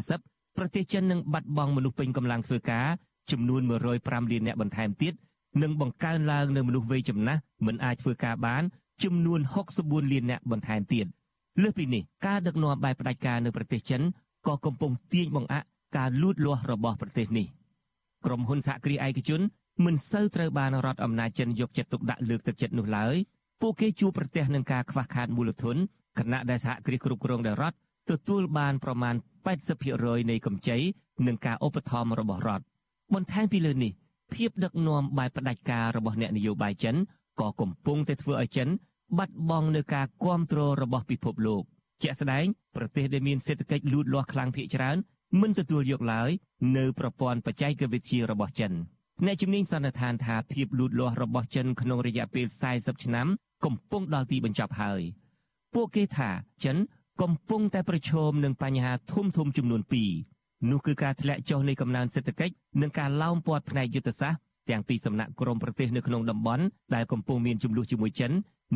[0.03, 2.87] 2050ប្រទេសចិននឹងបាត់បង់មនុស្សពេញកម្លាំងធ្វើការ
[3.31, 3.61] ចំនួន
[3.97, 5.13] 105លាននាក់បន្ថែមទៀត
[5.61, 8.63] និងបង្កើនឡើងនៅមនុស្សវ័យចំណាស់មិនអាចធ្វើការបាន
[9.03, 9.39] ចំនួន
[9.75, 11.05] 64លាននាក់បន្ថែមទៀត
[11.61, 14.01] លើសពីនេះការដឹកនាំបែបផ្ដាច់ការនៅប្រទេសចិន
[14.47, 15.65] ក៏កំពុងទាញបង្អាក់
[15.97, 17.47] ការលូតលាស់របស់ប្រទេសនេះ
[18.25, 19.41] ក្រុមហ៊ុនសហគ្រាសឯកជន
[19.85, 23.15] មិនសូវត្រូវបានរដ្ឋអំណាចចិនយកចិត្តទុកដាក់លើកទឹកចិត្តនោះឡើយ
[23.61, 25.77] ពួកគេជួបប្រទះនឹងការខ្វះខាតមូលធន
[26.19, 27.77] ខណៈដែលសហគ្រាសគ្រប់គ្រងដោយរដ្ឋ
[28.09, 29.15] ទទួលបានប្រមាណ
[29.73, 30.77] 80%នៃកម្ចី
[31.27, 32.63] និងការឧបត្ថម្ភរបស់រដ្ឋ
[33.13, 33.91] បន្ថែមពីលើនេះ
[34.33, 36.95] ភាពដឹកនាំបែបផ្ដាច់ការរបស់អ្នកនយោបាយចិន
[37.39, 38.69] ក៏កំពុងតែធ្វើឲ្យចិន
[39.17, 41.63] បាត់បង់នូវការគ្រប់គ្រងរបស់ពិភពលោក
[42.03, 44.97] ជាក់ស្ដែងប្រទេសដែលមានសេដ្ឋកិច្ចលូតលាស់ខ្លាំងភាគច្រើន
[45.41, 46.29] មិនទទួលយកឡើយ
[46.77, 48.73] នៅប្រព័ន្ធបច្ចេកវិទ្យារបស់ចិន។
[49.25, 53.27] អ្នកជំនាញសន្និដ្ឋានថាភាពលូតលាស់របស់ចិនក្នុងរយៈពេល40ឆ្នាំ
[53.65, 55.01] កំពុងដល់ទីបញ្ចប់ហើយ
[55.73, 56.29] ពួកគេថា
[56.63, 56.77] ចិន
[57.21, 59.81] កំពុងតែប្រឈមនឹងបញ្ហាធំធំចំនួន
[60.25, 64.39] 2នោះគឺការធ្លាក់ចុះនៃកំណើនសេដ្ឋកិច្ចនិងការឡោមព័ទ្ធផ្នែកយុទ្ធសាស្ត្រ
[64.69, 66.63] ទាំងពីសំណាក់ក្រមប្រទេសនៅក្នុងតំបន់
[66.95, 68.31] ដែលកំពុងមានចំនួនជាមួយចិន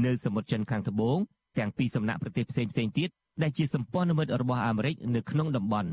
[0.05, 1.17] នៅសមុទ្រចិនខាងត្បូង
[1.57, 3.09] ទាំងពីសំណាក់ប្រទេសផ្សេងផ្សេងទៀត
[3.41, 5.89] ដែលជាសម្ព័ន្ធមិត្តរបស់អាមេរិកនៅក្នុងតំបន់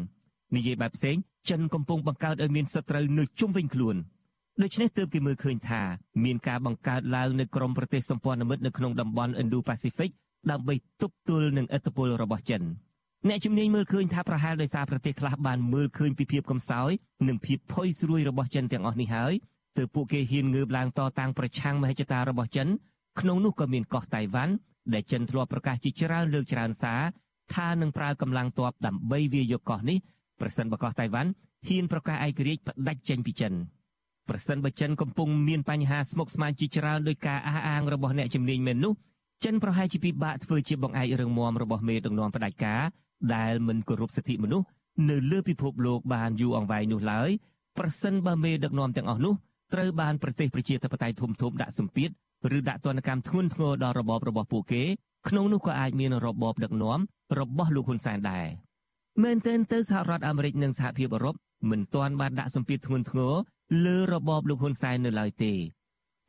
[0.55, 1.17] និយាយបែបផ្សេង
[1.51, 3.97] ចិនកំពុងបង្កើតឲ្យមានសត្រូវនៅជុំវិញខ្លួន
[4.59, 5.83] ដូច្នេះទើបគេមើលឃើញថា
[6.25, 10.11] មានការបង្កើតឡើងនៅក្រមប្រទេសសម្ព័ន្ធមិត្តនៅក្នុងតំបន់ Indo-Pacific
[10.51, 12.63] ដើម្បីទប់ទល់នឹងឥទ្ធិពលរបស់ចិន
[13.29, 16.91] អ្នកជំនាញមើលឃើញថាប្រហែលដោយសារប្រទេសខ្លះបានមើលឃើញពីភាពកំសោយ
[17.29, 19.33] និងភាពផុយស្រួយរបស់ចិនទាំងអស់នេះហើយ
[19.77, 22.69] ទើបពួកគេហ៊ានងើបឡើងតតាំងប្រឆាំងមហិច្ឆតារបស់ចិន
[23.21, 24.53] ក្នុងនោះក៏មានកោះតៃវ៉ាន់
[24.95, 27.01] ដែលចិនធ្លាប់ប្រកាសជាច្រើនលើកច្រើនសារ
[27.55, 29.99] ថានឹងប្រើកម្លាំងទ័ពដើម្បីវាយកកោះនេះ
[30.41, 31.31] ប្រសិនបើកោះតៃវ៉ាន់
[31.69, 33.53] ហ៊ានប្រកាសឯករាជ្យផ្ដាច់ចេញពីចិន។
[34.29, 38.93] ប្រសិនបើចិនកំពុងមានបញ្ហាស្មុគស្មាញជាច្រើនដោយការអះអាងរបស់អ្នកជំនាញមែននោះ
[39.45, 42.83] ចិនប្រហែលជាពិបាកធ្វើជាបង្អែករឹងមាំរបស់មេដឹកនាំផ្ដាច់ការ
[43.35, 44.67] ដែលមិនគោរពសិទ្ធិមនុស្ស
[45.11, 47.31] នៅលើពិភពលោកបានយូរអង្វែងនោះឡើយ
[47.79, 49.35] ប្រសិនបើមេដឹកនាំទាំងអស់នោះ
[49.75, 52.11] ត្រូវបានប្រទេសប្រជាធិបតេយ្យធំធំដាក់សម្ពាធ
[52.57, 54.83] ឬដាក់ទណ្ឌកម្មធ្ងន់ធ្ងរដល់របបរបស់ពួកគេ
[55.29, 56.99] ក្នុងនោះក៏អាចមានរបបដឹកនាំ
[57.39, 58.47] របស់លោកហ៊ុនសែនដែរ
[59.23, 61.35] មែនទែនទៅសហរដ្ឋអាមេរិកនិងសហភាពអឺរ៉ុប
[61.71, 63.35] មិនទាន់បានដាក់សម្ពាធធ្ងន់ធ្ងរ
[63.85, 65.53] លើរបបលោកហ៊ុនសែននៅឡើយទេ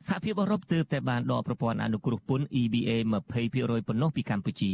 [0.08, 2.90] សហភាពអឺរ៉ុបទើបតែបានដកប្រព័ន្ធអនុគ្រោះពន្ធ EBA
[3.40, 4.72] 20%ប៉ុណ្ណោះពីកម្ពុជា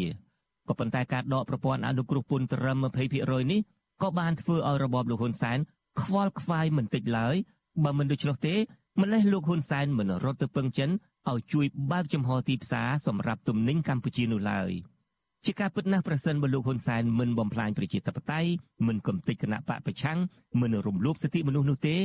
[0.69, 2.77] ក៏ប៉ុន្តែការដកប្រព័ន្ធអនុគ្រោះពន្ធត្រឹម
[3.15, 3.61] 20%នេះ
[4.03, 5.59] ក៏បានធ្វើឲ្យរបបលោកហ៊ុនសែន
[6.01, 7.37] ខ្វល់ខ្វាយមិនតិចឡើយ
[7.85, 8.55] បើមិនដូច្នោះទេ
[9.01, 10.91] ម្លេះលោកហ៊ុនសែនមិនរត់ទៅពឹងចិន
[11.31, 14.73] ឲ្យជួយបើកចំហទីផ្សារសម្រាប់ទំនិញកម្ពុជានោះឡើយ។
[15.47, 18.51] ជាការពិតណាស់ប្រសិនបើលោកហ៊ុនសែនមិនបំផ្លាញប្រជាធិបតេយ្យ
[18.87, 20.19] មិនកំទេចគណៈបកប្រឆាំង
[20.61, 21.97] មិនរំលោភសិទ្ធិមនុស្សនោះទេ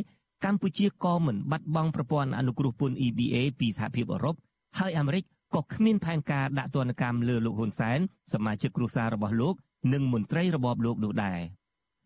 [0.46, 4.36] កម្ពុជាក៏មិនបាត់បង់ប្រព័ន្ធអនុគ្រោះពន្ធ EBA ពីសហភាពអឺរ៉ុប
[4.80, 5.24] ហើយអាមេរិក
[5.56, 8.00] ក៏គ្មានផែនការដាក់ទណ្ឌកម្មលើលោកហ៊ុនសែន
[8.34, 9.56] សមាជិកគ្រួសាររបស់លោក
[9.94, 11.40] និងមន្ត្រីរបបលោកនោះដែរ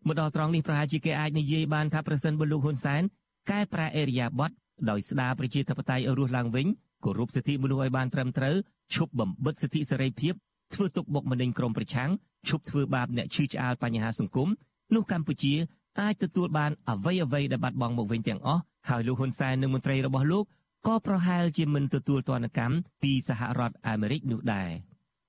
[0.06, 3.02] មកដល់ត្រង់នេះប្រហែលជាគេអាចនិយាយបានថាប្រសិនបើលោកហ៊ុនសែន
[3.50, 4.54] កែប្រែអេរិយាប័ត្រ
[4.90, 6.66] ដោយស្ដារប្រជាធិបតេយ្យឲ្យរស់ឡើងវិញ
[7.04, 8.56] គោរពសិទ្ធិមនុស្សឲ្យបានត្រឹមត្រូវ
[8.94, 10.34] ឈប់បំបិទសិទ្ធិសេរីភាព
[10.74, 12.10] ធ្វើទុកបុកម្នេញក្រុមប្រឆាំង
[12.48, 14.48] ឈប់ធ្វើបាបអ្នកឈឺឆ្អាលបញ្ហាសង្គម
[14.94, 15.54] នោះកម្ពុជា
[16.00, 20.44] អាចទទួលបានអ្វីអ្វីដែលបាត់បង់មកវិញទាំងអស់ហើយលោកហ៊ុនសែននិងមន្ត្រីរបស់លោក
[20.86, 24.70] ក៏ប្រហែលជាមិនទទួលទណ្ឌកម្មពីសហរដ្ឋអាមេរិកនោះដែរ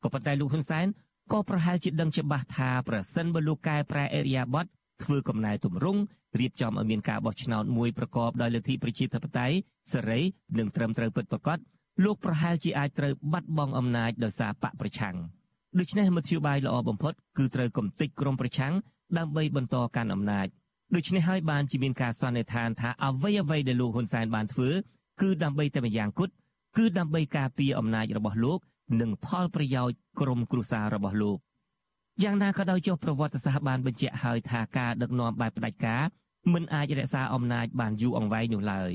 [0.03, 0.85] ក៏ប៉ុន្តែលោកហ៊ុនសែន
[1.31, 4.69] ក៏ប្រហែលជាដឹងច្បាស់ថាប្រសិនបើលោកកែប្រែអេរិយាប័ត្រ
[5.03, 6.01] ធ្វើកំណែទម្រង់
[6.39, 9.55] រៀបចំឲ្យមានការបោះឆ្នោតមួយប្រកបដោយលទ្ធិប្រជាធិបតេយ្យ
[9.93, 10.19] សេរី
[10.57, 11.57] និងត្រឹមត្រូវពិតប្រាកដ
[12.03, 15.15] លោកប្រហែលជាអាចត្រូវបាត់បង់អំណាចដោយសារបកប្រឆាំង
[15.79, 18.73] ដូច្នេះមធ្យោបាយល្អបំផុតគឺត្រូវកំទេចក្រុមប្រឆាំង
[19.17, 20.47] ដើម្បីបន្តកាន់អំណាច
[20.95, 24.69] ដូច្នេះហើយបានជាមានការសន្និដ្ឋានថាអ្វីអ្វីដែលលោកហ៊ុនសែនបានធ្វើ
[25.21, 26.33] គឺដើម្បីតែម្យ៉ាងគត់
[26.77, 28.59] គឺដើម្បីការពារអំណាចរបស់លោក
[29.01, 31.37] និងផលប្រយោជន៍ក្រុមគ្រួសាររបស់លោក
[32.23, 36.03] យ៉ាងណាក៏ដោយចុះប្រវត្តិសាស្ត្របានបញ្ជាក់ហើយថាការដឹកនាំបែបផ្ដាច់ការ
[36.53, 38.91] មិនអាចរក្សាអំណាចបានយូរអង្វែងនោះឡើយ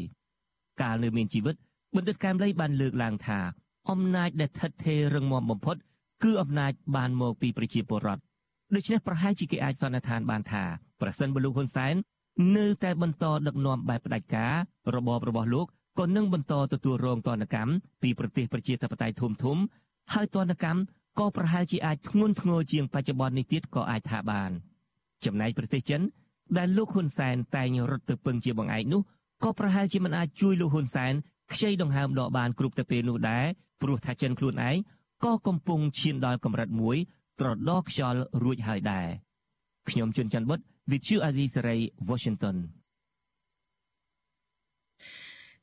[0.80, 1.55] កាលនៅមានជីវិត
[1.97, 3.38] បណ្ឌិតកែមលីបានលើកឡើងថា
[3.90, 5.76] អំណាចដែលថិតថេររឹងមាំបំផុត
[6.24, 8.22] គឺអំណាចបានមកពីប្រជាពលរដ្ឋ
[8.74, 10.64] ដូច្នេះប្រហែលជាគេអាចសន្និដ្ឋានបានថា
[11.05, 11.94] ប្រសិនបើលោកហ៊ុនសែន
[12.57, 14.55] នៅតែបន្តដឹកនាំបែបផ្ដាច់ការ
[14.94, 15.66] របបរបស់លោក
[15.98, 19.59] ក៏នឹងបន្តទទួលរងទណ្ឌកម្មពីប្រទេសប្រជាធិបតេយ្យធំធំ
[20.12, 20.80] ហើយទណ្ឌកម្ម
[21.18, 24.50] ក៏ប្រហែលជាអាចធ្ងន់ធ្ងរជាងបច្ចុប្បន្ននេះទៀតក៏អាចថាបាន
[25.24, 26.02] ចំណែកប្រទេសចិន
[26.59, 29.00] ដែលលោកហ៊ុនសែនតែងរត់ទៅពឹងជាបងឯកនោះ
[29.44, 31.14] ក៏ប្រហែលជាមិនអាចជួយលោកហ៊ុនសែន
[31.52, 33.44] ខ្ចីដង្ហើមដកបានគ្រប់ទៅពេលនោះដែរ
[33.82, 34.76] ព្រោះថាចិនខ្លួនឯង
[35.24, 36.96] ក៏កំពុងឈានដល់កម្រិតមួយ
[37.40, 39.09] ត្រដោខ្យល់រួចហើយដែរ
[39.88, 42.84] ខ្ញុំជួនច័ន្ទបុត Vichu Azisrey Washington.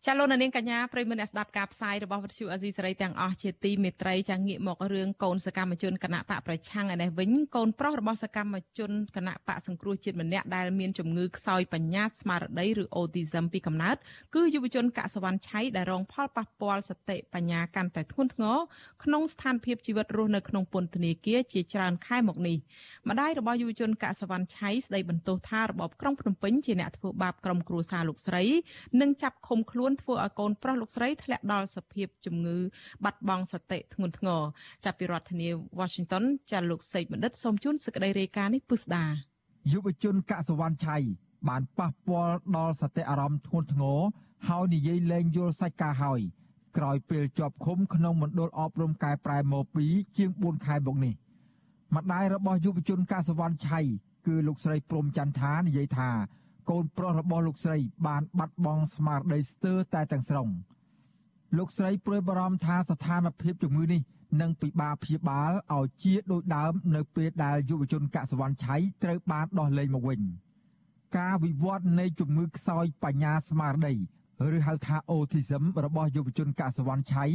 [0.07, 13.95] ចាលោកនាងកញ្ញាប្រិមមអ្នកស្ដាប់ការផ្សាយរបស់វិទ្យុអាស៊ីសេរីទាំងអស់ជាទីមេត្រីចាងាកមករឿងកូនសកម្មជនគណៈបកប្រឆាំងឯនេះវិញកូនប្រុសរបស់សកម្មជនគណៈបកសង្គ្រោះជាតិម្នាក់ដែលមានជំងឺខ្សោយបញ្ញាស្មារតីឬ Autism ពីកំណើត
[14.35, 18.57] គឺយុវជនកសវណ្ណឆៃដែលរងផលប៉ះពាល់សតិបញ្ញាកាន់តែធ្ងន់ធ្ងរ
[19.03, 22.57] ក្នុងស្ថានភាពជីវិតរស់នៅក្នុងពន្ធនាគារជាច្រើនខែមកនេះ
[23.09, 28.43] ម្ដាយរបស់យុវជនកសវណ្ណឆៃស្ដីបន្ទោសថារបបក្រុងភ្នំពេញជាអ្នកធ្វើបាបក្រុមគ្រួសារលោកស្រី
[29.01, 32.57] និងចាប់ឃុំខ្លួនខ្លួនធ្វើឲ្យកូនប្រុសលោកស្រីធ្លាក់ដល់សភាពជំងឺ
[33.03, 34.41] បាត់បង់សតិធ្ងន់ធ្ងរ
[34.85, 39.05] ចាប់ពីរដ្ឋធានី Washington ចាលោកសេកបណ្ឌិតសូមជូនសេចក្តីរាយការណ៍នេះពុស្ដា
[39.71, 40.97] យុវជនកសវណ្ណឆៃ
[41.49, 43.99] បានប៉ះពាល់ដល់សតិអារម្មណ៍ធ្ងន់ធ្ងរ
[44.47, 46.21] ហើយនិយាយលែងយល់សាច់ការហើយ
[46.77, 49.85] ក្រោយពេលជាប់ឃុំក្នុងមណ្ឌលអប់រំកែប្រែមកពី
[50.17, 51.13] ជាង4ខែមកនេះ
[51.95, 53.79] ម្ដាយរបស់យុវជនកសវណ្ណឆៃ
[54.27, 56.09] គឺលោកស្រីព្រំចន្ទថានិយាយថា
[56.71, 60.47] កូនប្រុសរបស់លោកស្រី បានបាត់បង់ស្មារតីស្ទើរតែទាំងស្រុង
[61.57, 64.01] លោកស្រីព្រួយបារម្ភថាស្ថានភាពជំងឺនេះ
[64.41, 70.21] នឹងពិបាកព្យាបាលឲ្យជាដូចដើមនៅពេលដែលយុវជនកសវណ្ណឆៃត្រូវបានដោះលែងមកវិញ
[71.17, 73.95] ការវិវត្តនៃជំងឺខ្សោយបញ្ញាស្មារតី
[74.55, 77.25] ឬហៅថា autism របស់យុវជនកសវណ្ណឆៃ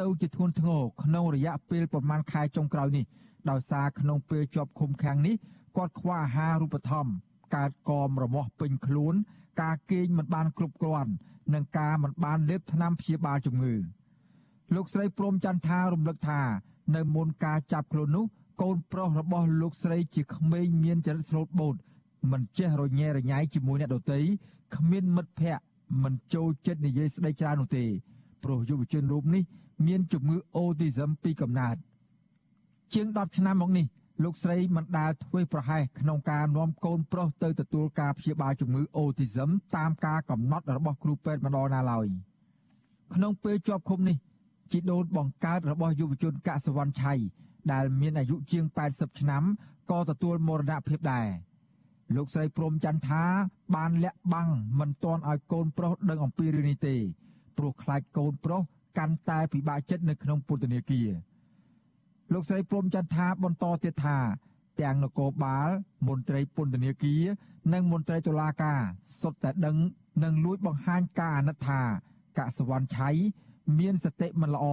[0.00, 3.04] ទៅជាធ្ងន់ធ្ងរក្នុងរយៈពេលប្រមាណខែចុងក្រោយនេះ
[3.50, 5.36] ដោយសារក្នុងពេលជាប់ឃុំឃាំងនេះ
[5.76, 9.14] គាត់ខ្វះអាហាររូបត្ថម្ភ កើតកមរមាស់ពេញខ្លួន
[9.62, 11.12] ការគេងមិនបានគ្រប់គ្រាន់
[11.54, 13.74] និងការមិនបានលេបថ្នាំព្យាបាលជំងឺ
[14.74, 16.40] លោកស្រីព្រមចន្ទថារំលឹកថា
[16.94, 18.24] នៅមុនការចាប់ខ្លួននោះ
[18.62, 21.76] កូនប្រុសរបស់លោកស្រីជាក្មេងមានចរិតស្លូតបូត
[22.30, 24.20] មិនចេះរញ៉េរញ៉ៃជាមួយអ្នកដទៃ
[24.74, 25.64] គ្មានមិត្តភ័ក្តិ
[26.02, 27.84] មិនចូលចិត្តនិយាយស្ដីច្រើននោះទេ
[28.42, 29.42] ព្រោះយុវជនរូបនេះ
[29.86, 31.76] មានជំងឺអូទីសឹមពីកំណើត
[32.94, 33.86] ជាង10ឆ្នាំមកនេះ
[34.24, 42.06] លោកស្រីមិនដែលធ្វើប្រហែសក្នុងការនាំកូនប្រុសទៅទទួលការព្យាបាលជំងឺអូទីសឹមតាមការកំណត់របស់គ្រូពេទ្យម្ដងណាឡើយ
[43.14, 44.16] ក្នុងពេលជាប់ឃុំនេះ
[44.72, 47.14] ជីដូនបង្កើតរបស់យុវជនកសវណ្ណឆៃ
[47.72, 49.44] ដែលមានអាយុជាង80ឆ្នាំ
[49.90, 51.28] ក៏ទទួលមរណភាពដែរ
[52.16, 53.24] លោកស្រីព្រមច័ន្ទថា
[53.74, 54.50] បានលាក់បាំង
[54.80, 56.96] មិនទាន់ឲ្យកូនប្រុសដឹងអំពីរឿងនេះទេ
[57.56, 58.62] ព្រោះខ្លាចកូនប្រុស
[58.98, 61.08] កាន់តែពិបាកចិត្តនៅក្នុងពន្ធនាគារ
[62.32, 64.18] លោកស្រីព្រំចន្ទថាបន្តទៀតថា
[64.80, 65.68] ទាំងនគរបាល
[66.08, 67.24] មន្ត្រីពន្ធនាគារ
[67.72, 68.80] និងមន្ត្រីតុលាការ
[69.20, 69.76] សុទ្ធតែដឹង
[70.24, 71.80] និងលួចបង្ហាញការអាណិតថា
[72.38, 73.10] កសវណ្ណឆៃ
[73.78, 74.66] មានសតិមិនល្អ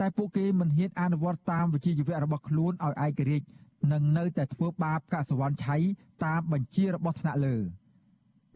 [0.00, 3.46] តែពួកគេមិនហ៊ានអនុវត្តតាមវិជ្ជាជីវៈរបស់ខ្លួនឲ្យឯករាជ្យ
[3.92, 5.76] និងនៅតែធ្វើបាបកសវណ្ណឆៃ
[6.24, 7.56] តាមបញ្ជារបស់ថ្នាក់លើ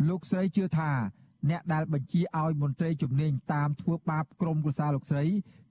[0.09, 0.91] លោកស្រីជឿថា
[1.51, 5.25] អ្នកដែលបញ្ជាឲ្យមន្ត្រីជំនាញតាមធ្វើបាបក្រុមគូសាលោកស្រី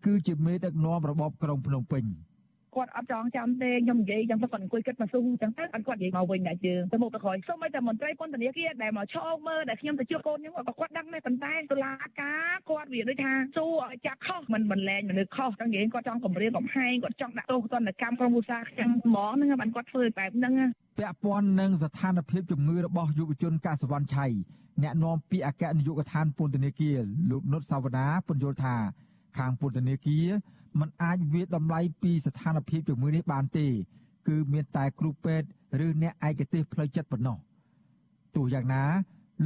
[0.06, 2.06] គឺជាមេដឹកនាំរបបក្រុងភ្នំពេញ
[2.76, 20.54] គាត់អត់ចងចាំទេខ្ញុំនិយាយចឹងទៅគាត់អង្គុយគិតមកស៊ូចឹងទៅអត់គាត់និយាយមកវិញដែរយើងទៅមុខទៅក្រោយសូម្បីតែមន្ត្រីពន្ធនាគារដែលមកឈោមើលដែលខ្ញុំទៅជួបកូនខ្ញុំក៏គាត់ដឹងដែរប៉ុន្តែតុលាការគាត់វាដូចថាស៊ូឲ្យចាក់ខុសមិនមិនលែងមនុស្សខុសចឹងនិយាយគាត់ចង់គម្រាមកំហែងគាត់ចង់ដាក់ទោសទណ្ឌកម្មក្រុមឧស្សាហកម្មហ្មងហ្នឹងបានគាត់ធ្វើបែបហ្នឹង
[21.00, 24.28] ពាក់ព័ន្ធនឹងស្ថានភាពជំងឺរបស់យុវជនកសវណ្ណឆៃ
[24.84, 26.98] អ្នកនាំពាក្យអគ្គនាយកដ្ឋានពន្ធនាគារ
[27.30, 28.76] លោកនុតសាវណ្ណាពន្យល់ថា
[29.38, 30.28] ខាងពន្ធនាគារ
[30.80, 33.68] มันអាចវាតម្លៃពីស្ថានភាពជំងឺនេះបានទេ
[34.28, 35.48] គឺមានតែគ្រូពេទ្យ
[35.86, 37.38] ឬអ្នកឯកទេសផ្លូវចិត្តប៉ុណ្ណោះ
[38.36, 38.84] ទោះយ៉ាងណា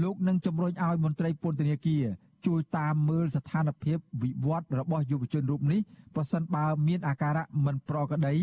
[0.03, 2.03] លោកនឹងជំរុញឲ្យមន្ត្រីពន្ធនាគារ
[2.45, 5.81] ជួយតាមមើលស្ថានភាពវិវត្តរបស់យុវជនរូបនេះ
[6.15, 8.35] ប្រសិនបើមានអាការៈមិនប្រក្រតី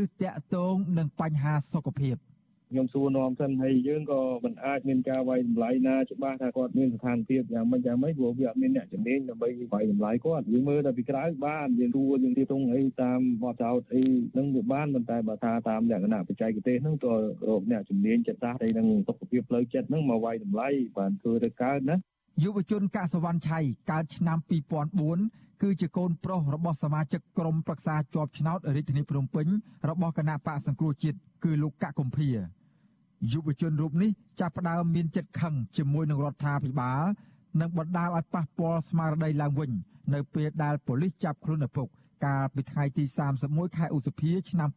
[0.00, 2.16] ឬតាក់ទងនឹងបញ្ហាសុខភាព។
[2.72, 14.02] ខ្ញុំសួរនាំសិនហើយយើងក៏មិនអាចមានការវាយតម្លៃណាច្បាស់ថាគាត់មានស្ថានភាពយ៉ាងម៉េចយ៉ាងម៉េចព្រោះវាអត់មានអ្នកជំនាញដើម្បីវាយតម្លៃគាត់យើងមើលតែពីក្រៅបានយើងទួយើងទីតុងអីតាមបទចោតអី
[14.38, 17.14] នឹងវាបានប៉ុន្តែបើថាតាមលក្ខណៈបច្ចេកទេសហ្នឹងក៏
[17.48, 20.68] រកអ្នកជំនាញចិត្តសាស្ត្រអីនឹងសុខភាពផ្លូវចិត្តហ្នឹងមកវាយតម្លៃ
[20.98, 21.96] បានធ្វើទៅកើតណា
[22.44, 23.60] យុវជនកសវណ្ណឆៃ
[23.90, 24.38] កើតឆ្នាំ
[25.00, 29.46] 2004គឺជាកូនប្រុសរបស់សមាជិកក្រុមប្រឹក្សាជាប់ឆ្នោតរាជធានីភ្នំពេញ
[29.88, 32.28] របស់គណៈបកសង្គ្រោះជាតិគឺលោកកកកំភៀ
[33.30, 34.10] យុវជនរូបនេះ
[34.40, 37.02] ចាប់ផ្ដើមមានចិត្តខឹងជាមួយនឹងរដ្ឋាភិបាល
[37.60, 39.70] និងបណ្ដាលឲ្យប៉ះពាល់ស្មារតីឡើងវិញ
[40.14, 41.88] នៅពេលដែលប៉ូលីសចាប់ខ្លួនឪពុក
[42.24, 43.04] កាលពីថ្ងៃទី
[43.40, 44.68] 31ខែឧសភាឆ្នាំ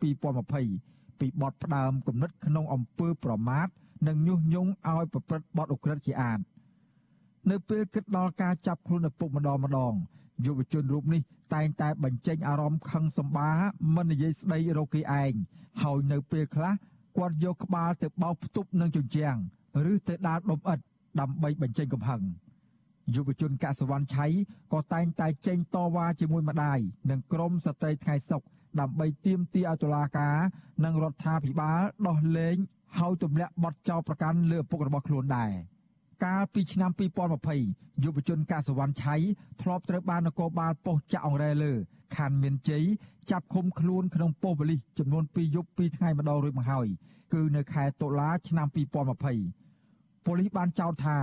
[0.55, 3.67] 2020ពីបទផ្ដើមគំនិតក្នុងអំពើប្រមាថ
[4.07, 6.39] និងញុះញង់ឲ្យប្រព្រឹត្តបទឧក្រិដ្ឋជាអាត
[7.49, 9.93] នៅពេលគិតដល់ការចាប់ខ្លួនឪពុកម្ដងម្ដង
[10.45, 11.21] យុវជនរូបនេះ
[11.53, 13.49] តែងតែបញ្ចេញអារម្មណ៍ខឹងសម្បា
[13.95, 15.33] មិននិយាយស្ដីរកគេឯង
[15.81, 16.73] ហើយនៅពេលខ្លះ
[17.17, 19.37] គាត់យកក្បាលទៅបោកផ្ទប់នឹងជញ្ជាំង
[19.91, 20.83] ឬទៅដាល់ដុំឥដ្ឋ
[21.19, 22.21] ដើម្បីបញ្ចេញកំហឹង
[23.15, 24.25] យុវជនកសវណ្ណឆៃ
[24.73, 28.41] ក៏តែងតែចេញតវ៉ាជាមួយម្ដាយនិងក្រុមស្ត្រីថ្ងៃសុក
[28.79, 30.37] ដើម្បីទាមទារឲ្យតុលាការ
[30.83, 32.55] និងរដ្ឋាភិបាលដោះលែង
[32.97, 35.51] ហើយទម្លាក់បទចោទប្រកាន់លើឪពុករបស់ខ្លួនដែរ
[36.23, 36.91] កាលពីឆ្នាំ
[37.47, 39.15] 2020យុវជនកសវណ្ណឆៃ
[39.61, 41.73] ធ្លាប់ត្រូវបាននគរបាលប៉ុស្តិ៍ចាក់អង្រែលើ
[42.15, 42.85] ខណ្ឌមានជ័យ
[43.31, 46.87] ចាប់ឃុំខ្លួនក្នុងប៉ុស្តិ៍ប៉ូលីសចំនួន2យប់2ថ្ងៃម្ដងរួចមកហើយ
[47.33, 51.17] គឺនៅខែតុលាឆ្នាំ2020ប៉ូលីសបានចោទថា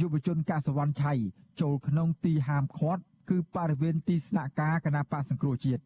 [0.00, 1.12] យុវជនកសវណ្ណឆៃ
[1.60, 5.82] ចូលក្នុងទីហាមឃាត់គឺបរិវេណទីស្នាក់ការគណៈបកសង្គ្រោះជាតិ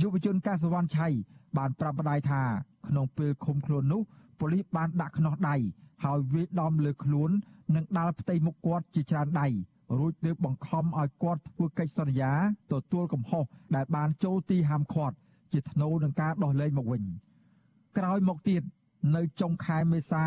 [0.00, 1.08] យុវជនកសវណ្ណឆៃ
[1.56, 2.42] បានប្រាប់ម្ដាយថា
[2.88, 4.02] ក្នុងពេលឃុំខ្លួននោះ
[4.38, 5.56] ប៉ូលីសបានដាក់ខ្នោះដៃ
[6.04, 7.30] ហើយវាយដំលើខ្លួន
[7.74, 9.48] និងដាល់ផ្ទៃមុខគាត់ជាច្រើនដៃ
[9.98, 12.32] រួចទើបបង្ខំឲ្យគាត់ធ្វើកិច្ចសន្យា
[12.72, 13.44] ទទួលកំហុស
[13.76, 15.16] ដែលបានចូលទីហាមឃាត់
[15.52, 17.02] ជាថ្នូរនឹងការដោះលែងមកវិញ
[17.98, 18.62] ក្រោយមកទៀត
[19.16, 20.24] នៅចុងខែមេសា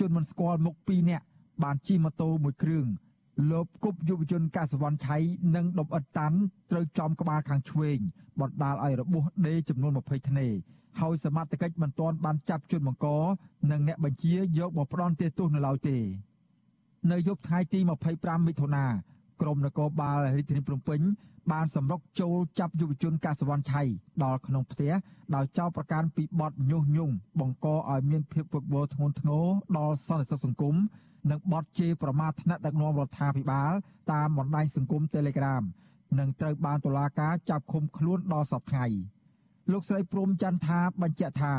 [0.00, 1.24] ជនមិនស្គាល់មុខ2នាក់
[1.62, 2.86] បានជិះម៉ូតូមួយគ្រឿង
[3.50, 5.16] លោបគប់យុវជនកសវណ្ណឆៃ
[5.54, 6.38] និងដុំអិតតាន់
[6.70, 7.98] ត្រូវចំក្បាលខាងឆ្វេង
[8.40, 10.48] បណ្ដាលឲ្យរបួសដេចំនួន20ធ្នេ
[11.00, 13.06] ហើយសមត្ថកិច្ចមិនទាន់បានចាប់ជនបង្ក
[13.70, 15.96] និងអ្នកបញ្ជាយកមកផ្ដន់ទោសនៅឡើយទេ
[17.10, 17.78] នៅយប់ថ្ងៃទី
[18.12, 18.84] 25មិថុនា
[19.40, 21.00] ក្រមនគរបាលរាជធានីភ្នំពេញ
[21.52, 23.82] បានសម្រុកចូលចាប់យុវជនកសវណ្ណឆៃ
[24.24, 24.92] ដល់ក្នុងផ្ទះ
[25.34, 29.46] ដោយចោទប្រកាន់ពីបទញុះញង់បង្កឲ្យមានភាពវឹកវរធ្ងន់ធ្ងរ
[29.78, 30.76] ដល់សន្តិសុខសង្គម
[31.30, 33.72] និងបទជេរប្រមាថថ្នាក់ដឹកនាំរដ្ឋាភិបាល
[34.12, 35.62] តាមបណ្ដាញសង្គម Telegram
[36.18, 39.19] និងត្រូវបានតុលាការចាប់ឃុំខ្លួនដល់សប្តាហ៍
[39.72, 41.54] លោកស្រីព្រំច័ន្ទថាបញ្ជាក់ថា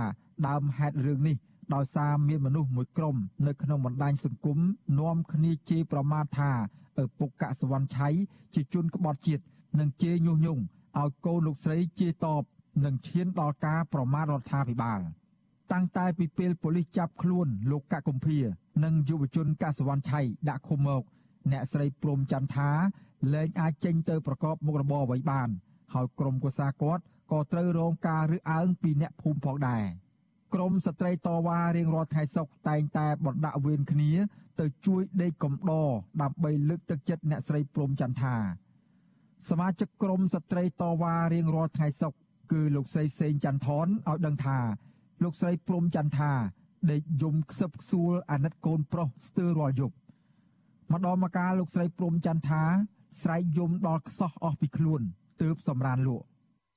[0.48, 1.38] ដើមហេតុរឿងនេះ
[1.74, 3.16] ដោយសារមានមនុស្សមួយក្រុម
[3.48, 4.58] នៅក្នុងបណ្ដាញសង្គម
[5.00, 6.52] នាំគ្នាជេរប្រមាថថា
[7.02, 8.10] ឪពុកកសវណ្ណឆៃ
[8.54, 9.44] ជាជនក្បត់ជាតិ
[9.80, 10.62] និងជេរញុះញង់
[11.00, 12.44] ឲ្យកូនលោកស្រីជេរតប
[12.86, 15.00] និងឈានដល់ការប្រមាថរដ្ឋាភិបាល
[15.72, 18.40] តាំងតែពីពេលប៉ូលីសចាប់ខ្លួនលោកកកកំភៀ
[18.84, 21.04] និងយុវជនកសវណ្ណឆៃដាក់ឃុំមក
[21.52, 22.70] អ្នកស្រីព្រំច័ន្ទថា
[23.34, 25.50] លែងអាចចេញទៅប្រកបមុខរបរអ្វីបាន
[25.94, 29.86] ហើយក្រុមគូសាគាត់ ក៏ត្រូវរងការរើសអើងពីអ្នកភូមិផងដែរ។
[30.54, 34.12] ក្រមស្ត្រីតវ៉ារៀងរាល់ថ្ងៃសុក្រតែងតែបណ្ដាក់វេនគ្នា
[34.60, 35.90] ទៅជួយដេកកំដរ
[36.22, 38.36] ដើម្បីលើកទឹកចិត្តអ្នកស្រីព្រំចន្ទថា
[39.50, 42.20] សមាជិកក្រមស្ត្រីតវ៉ារៀងរាល់ថ្ងៃសុក្រ
[42.52, 44.58] គឺលោកស្រីសេងចន្ទថនឲ្យដឹងថា
[45.24, 46.32] លោកស្រីព្រំចន្ទថា
[46.92, 49.96] ដេកយំខ្សឹបខ្សួលអាណិតកូនប្រុសស្ទើររាល់យប់
[50.94, 52.64] ម្ដងមកកាលលោកស្រីព្រំចន្ទថា
[53.22, 55.02] ស្រែកយំដល់ខ្សោះអស់ពីខ្លួន
[55.42, 56.26] ទើបសម្រានលក់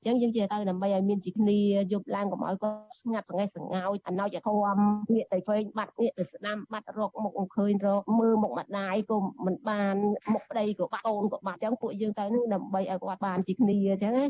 [0.06, 1.58] ចឹងយើងជាទៅដើម្បីឲ្យមានជាគ្នា
[1.92, 9.96] យប់ឡើងកុំឲ្យគាត់ស្ងាត់ស្ងេះស្ងោចអណោចធំងាកទៅវែងបាត់ងាកទៅស្ដាំបាត់រកមុខអង្គឃើញរកមើលមុខម្ដាយក៏មិនបាន
[10.32, 14.26] មុខប្តីក៏បាត់កូនក៏បាត់ចឹងពួកយើងទៅនឹងដើម្បីឲ្យគាត់បានជាគ្នាចឹងណា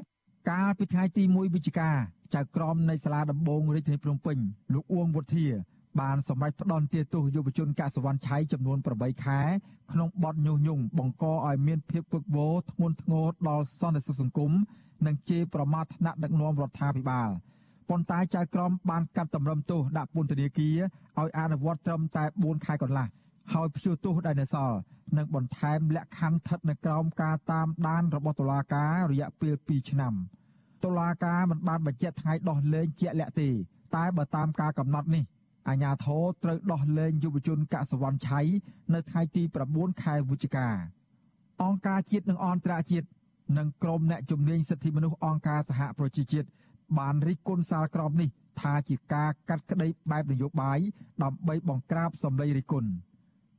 [0.51, 1.91] កាលពីថ្ងៃទី1វិច្ឆិកា
[2.35, 4.37] ចៅក្រមនៃសាលាដំបងរាជធានីភ្នំពេញ
[4.75, 5.47] លោកអួងវុធា
[6.01, 9.41] បានសម្រេចផ្ដន់ទាទោសយុវជនកសវណ្ណឆៃចំនួន8ខែ
[9.93, 14.53] ក្នុងបទញុះញង់បង្កឲ្យមានភាពពឹកវរធ្ងន់ធ្ងរដល់សន្តិសុខសង្គម
[15.07, 17.31] និងជេរប្រមាថថ្នាក់ដឹកនាំរដ្ឋាភិបាល
[17.89, 20.77] ប៉ុន្តែចៅក្រមបានកាត់តម្រឹមទោសដាក់ពន្ធនាគារ
[21.21, 23.07] ឲ្យអនុវត្តត្រឹមតែ4ខែកន្លះ
[23.53, 24.79] ហើយព្យួរទោសដែលនៅសល់
[25.17, 30.15] និងបន្ថែមលក្ខខណ្ឌស្ថិតនៅក្រោមការតាមដានរបស់តុលាការរយៈពេល2ឆ្នាំ
[30.85, 33.49] តុលាការមិនបានបញ្ជាក់ថ្ងៃដោះលែងជាក់លាក់ទេ
[33.97, 35.25] តែបើតាមការកំណត់នេះ
[35.69, 38.41] អាញាធរត្រូវដោះលែងយុវជនកសវណ្ណឆៃ
[38.95, 39.43] នៅថ្ងៃទី
[39.73, 40.69] 9ខែវិច្ឆិកា
[41.63, 43.07] អង្គការជាតិនិងអន្តរជាតិ
[43.59, 46.49] និងក្រុមអ្នកជំនាញសិទ្ធិមនុស្សអង្គការសហប្រជាជាតិ
[46.99, 48.29] បានរិះគន់សាលក្រមនេះ
[48.61, 50.79] ថាជាការកាត់ក្តីបែបនយោបាយ
[51.23, 52.91] ដើម្បីបង្ក្រាបសម្លេងរិះគន់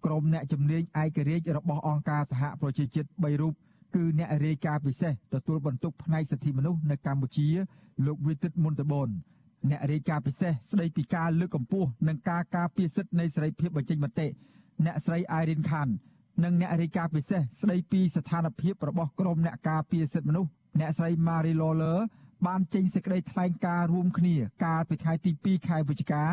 [0.06, 3.54] ក្រុមអ្នកជំនាញឯករាជ្យរបស់អង្គការសហប្រជាជាតិ3រូប
[3.96, 7.48] គឺអ្នករាយការណ៍ពិសេសទទួលបន្ទុកផ្នែកសិទ្ធិមនុស្សនៅកម្ពុជា
[8.06, 9.10] លោកវិទិតមុនតបន
[9.70, 14.28] អ្នករាយការណ៍ពិសេសស្ដីពីការលើកកម្ពស់និងការការពារសិទ្ធិនៃសេរីភាពបញ្ចេញមតិ
[14.86, 15.88] អ្នកស្រីអៃរិនខាន
[16.44, 20.50] និងអ្នករាយការណ៍ពិសេសស្ដីពីស្ថានភាពរបស់ក្រុមអ្នកការពារសិទ្ធិមនុស្ស
[20.80, 22.00] អ្នកស្រី Marie Lawler
[22.48, 24.36] បានចេញសេចក្តីថ្លែងការណ៍រួមគ្នា
[24.66, 26.24] កាលពីថ្ងៃទី2ខែវិច្ឆិកា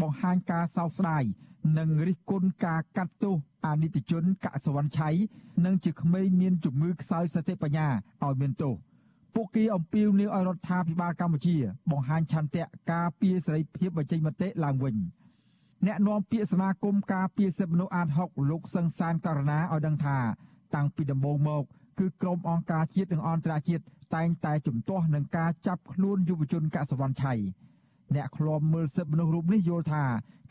[0.00, 1.24] បង្ហាញការសោកស្ដាយ
[1.78, 3.36] និងរិះគន់ការកាត់ទោស
[3.66, 5.10] អនិច្ចជនកសវណ្ណឆៃ
[5.64, 7.88] និងជាក្មេងមានជំងឺខ្សោយសតិបញ្ញា
[8.24, 8.74] ឲ្យមានទោស
[9.40, 11.56] ពួកគេអំពាវនាវឲ្យរដ្ឋាភិបាលកម្ពុជា
[11.90, 14.96] បង្ហាញឆន្ទៈការពារសេរីភាពបញ្ចេញមតិឡើងវិញ
[15.86, 20.18] អ្នកនាំពាក្យសមាគមការពារសិទ្ធិមនុស្សអាត6លោកសឹងសានករណាឲ្យដឹងថា
[20.74, 21.62] តាំងពីដំបូងមក
[21.98, 23.84] គឺក្រុមអង្គការជាតិនិងអន្តរជាតិ
[24.14, 27.34] តែងតែជំទាស់នឹងការចាប់ខ្លួនយុវជនកសវណ្ណឆៃ
[28.14, 30.04] អ្នកឃ្លាំមើលសិទ្ធិមនុស្សរូបនេះយល់ថា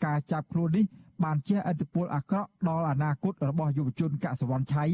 [0.06, 0.86] ការចាប់ខ្លួននេះ
[1.24, 4.84] បានជះឥទ្ធិពលអាក្រក់ដល់អនាគតរបស់យុវជនកសវណ្ណឆៃ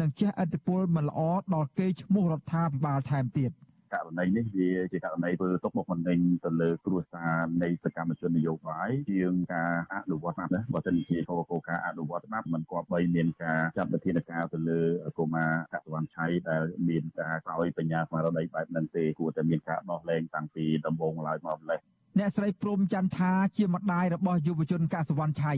[0.00, 1.20] និងជះឥទ្ធិពលមិនល្អ
[1.54, 3.52] ដល់កេរ្តិ៍ឈ្មោះរដ្ឋាភិបាលថែមទៀត
[3.94, 14.80] ករណីនេះវាជាករណីធ្វើទុកបុកម្នេញទៅលើគ្រួសារនៃសកម្មជននយោបាយជាងការអនុវត្តច្បាប់ណាបើសិនជាគោលការណ៍អនុវត្តច្បាប់មិនគប្បីមានការចាត់វិធានការទៅលើ
[15.18, 21.80] កុមារកសវណ្ណឆៃដែលមានការក្រោយបញ្ញាស្មារតីបែបហ្នឹងទេគួរតែមានការដោះលែងតាំងពីដំបូងឡើយមកម្លេះ
[22.18, 25.52] អ្នកស្រីព្រំច័ន្ទថាជាម្ដាយរបស់យុវជនកសវណ្ណឆៃ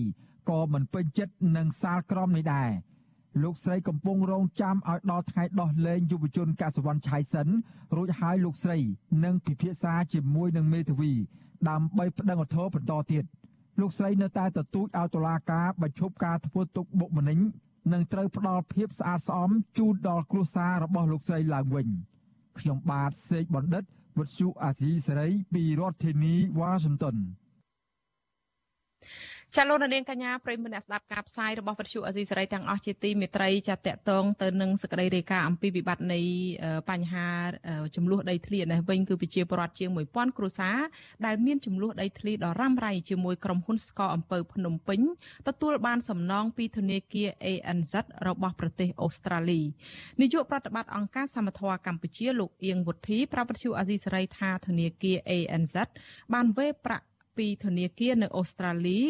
[0.51, 2.71] ក៏មិនពេញចិត្តនឹងសាលក្រមនេះដែរ
[3.43, 7.49] លោកស្រីកំពុងរងចាំឲ្យដល់ថ្ងៃដោះលែងយុវជនកសវណ្ណឆៃសិន
[7.97, 8.79] រួចហើយលោកស្រី
[9.25, 11.13] នឹងពិភាក្សាជាមួយនឹងមេធាវី
[11.69, 13.25] ដើម្បីប្តឹងឧទ្ធរបន្តទៀត
[13.81, 17.39] លោកស្រីនៅតែទទូចឲ្យតុលាការបញ្ឈប់ការធ្វើទុកបុកម្នេញ
[17.93, 21.89] និងត្រូវផ្ដល់ភាពស្អាតស្អំជូនដល់គ្រួសាររបស់លោកស្រីឡើងវិញ
[22.59, 23.85] ខ្ញុំបាទសេកបណ្ឌិត
[24.19, 27.17] វុទ្ធុអាស៊ីសេរីពីរដ្ឋធានីវ៉ាស៊ីនតោន
[29.59, 36.21] ចាលោកនាងកញ្ញាប្រិមនៈស្ដាប់ការផ្សាយរបស់វិទ្យុអេស៊ីសេរីទាំងអស់ជាទីមេត្រីចាតកតងទៅនឹងសក្តីរាយការណ៍អំពីវិបត្តិនៃ
[36.91, 37.29] បញ្ហា
[37.97, 40.79] ចំនួនដីធ្លីនេះវិញគឺប្រជាពលរដ្ឋជាង1000គ្រួសារ
[41.27, 45.01] ដែលមានចំនួនដីធ្លីដ៏រ៉ាំរ៉ៃជាមួយក្រុមហ៊ុនស្កអំពើភ្នំពេញ
[45.49, 47.95] ទទួលបានសំណងពីធនាគារ ANZ
[48.27, 49.61] របស់ប្រទេសអូស្ត្រាលី
[50.21, 55.75] នាយកប្រតិបត្តិអង្គការសមត្ថៈកម្ពុជាលោកអៀងវុធីប្រាប់វិទ្យុអេស៊ីសេរីថាធនាគារ ANZ
[56.33, 59.01] បានវេប្រាក់ពីធនាគារនៅអូស្ត្រាលី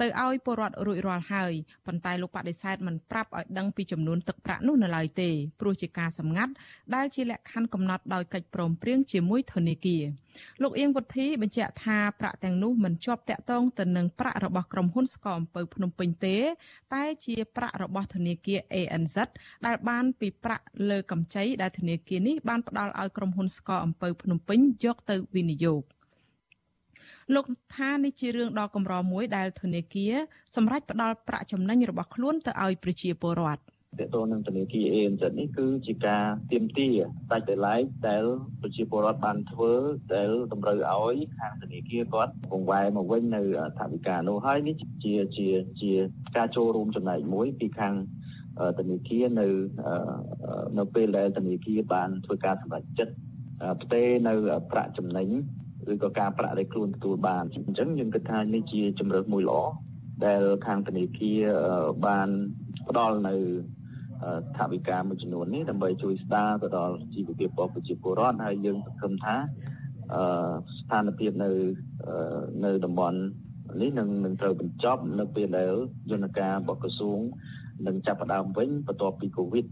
[0.00, 1.52] ទៅឲ្យពលរដ្ឋរួចរាល់ហើយ
[1.86, 5.30] ប៉ុន្តែលោកបដិសេធមិនប្រាប់ឲ្យដឹងពីចំនួនទឹកប្រាក់នោះនៅឡើយទេ
[5.60, 6.52] ព្រោះជាការសម្ងាត់
[6.94, 10.04] ដែលជាលក្ខខណ្ឌកំណត់ដោយកិច្ចព្រមព្រៀងជាមួយធនាគារ
[10.62, 16.36] លោកអៀងវុធីបញ្ជាក់ថាប្រាក់ទាំងនោះមិនជាប់តាក់ទងទៅនឹងប្រាក់របស់ក្រុមហ៊ុនស្កអំពៅភ្នំពេញទេ
[16.94, 19.16] តែជាប្រាក់របស់ធនាគារ ANZ
[19.66, 25.82] ដែលបានពីប្រាក់លើកម្ចីដែលធនាគារនេះបានផ្ដល់ឲ្យក្រុមហ៊ុនស្កអំពៅភ្នំពេញយកទៅវិនិយោគ
[27.34, 27.44] លោក
[27.76, 30.14] ថានេះជារឿងដ៏កម្រមួយដែលធនាគារ
[30.56, 33.62] សម្រេចផ្ដល់ប្រាក់ចំណេញរបស់ខ្លួនទៅឲ្យប្រជាពលរដ្ឋត
[34.14, 36.88] ទៅនឹងធនាគារ ANZ នេះគឺជាការទៀមទា
[37.30, 38.24] ដាច់ដោយឡែកដែល
[38.62, 39.72] ប្រជាពលរដ្ឋបានធ្វើ
[40.14, 43.42] ដែលតម្រូវឲ្យខាងធនាគារគាត់កង្វែមកវិញនៅ
[43.78, 44.74] ថវិកានោះហើយនេះ
[45.04, 45.48] ជាជា
[45.80, 45.92] ជា
[46.36, 47.94] ការចូលរួមចំណែកមួយពីខាង
[48.78, 49.46] ធនាគារនៅ
[50.78, 53.14] នៅពេលដែលធនាគារបានធ្វើការសម្រេចចិត្ត
[53.82, 54.34] ផ្ទេរនៅ
[54.70, 55.28] ប្រាក់ចំណេញ
[55.92, 59.58] ឬក៏ការប្រាក់ដែលខ្លួនទទួលបានអញ្ចឹងយើងគិតថានេះជាជំរើសមួយល្អ
[60.26, 61.40] ដែលខាងធនាគារ
[62.06, 62.28] បាន
[62.88, 63.34] ផ្ដល់នៅ
[64.56, 69.36] ថាវិការមួយចំនួននេះដើម្បីជួយស្ដារទៅដល់ជីវភាពរបស់ប្រជាពលរដ្ឋហើយយើងសង្ឃឹមថា
[70.14, 70.22] អឺ
[70.78, 71.50] ស្ថានភាពនៅ
[72.64, 73.18] នៅតំបន់
[73.80, 75.72] នេះនឹងនឹងត្រូវបញ្ចប់នៅពេលដែល
[76.10, 77.20] យន្តការរបស់ក្រសួង
[77.86, 79.66] នឹងចាប់ផ្ដើមវិញបន្ទាប់ពីកូវីដ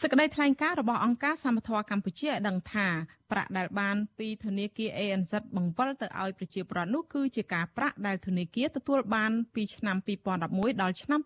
[0.00, 2.86] សេចក្តីថ្លែងការណ៍របស់អង្គការសមត្ថៈកម្ពុជាឲ្យដឹងថា
[3.32, 9.96] ប្រាក់ដែលបានពីធនាគារ ANZ បង្វិលទៅឲ្យប្រជាពលរដ្ឋនោះគឺជាការប្រាក់ដែលធនាគារទទួលបានពីឆ្នាំ
[10.38, 11.20] 2011ដល់ឆ្នាំ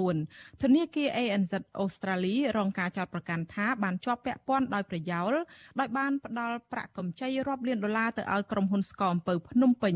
[0.00, 5.32] 2014ធនាគារ ANZ អូស្ត្រាលីរងការចោទប្រកាន់ថាបានជាប់ពាក់ព័ន្ធដោយប្រយោល
[5.80, 9.94] ដោយបានផ្ដល់ប្រាក់កម្ចីរាប់លានដុល្លារទៅឲ្យក្រុមហ៊ុនស្កអំពៅភ្នំពេញ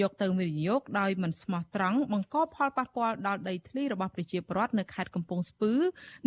[0.00, 5.72] យកទៅវិនិយោគដោយមិនស្មោះត្រង់បង្កផលប៉ះពាល់ដល់ដីធ្លីរបស់ប្រជាពលរដ្ឋនៅខេត្តកំពង់ស្ពឺ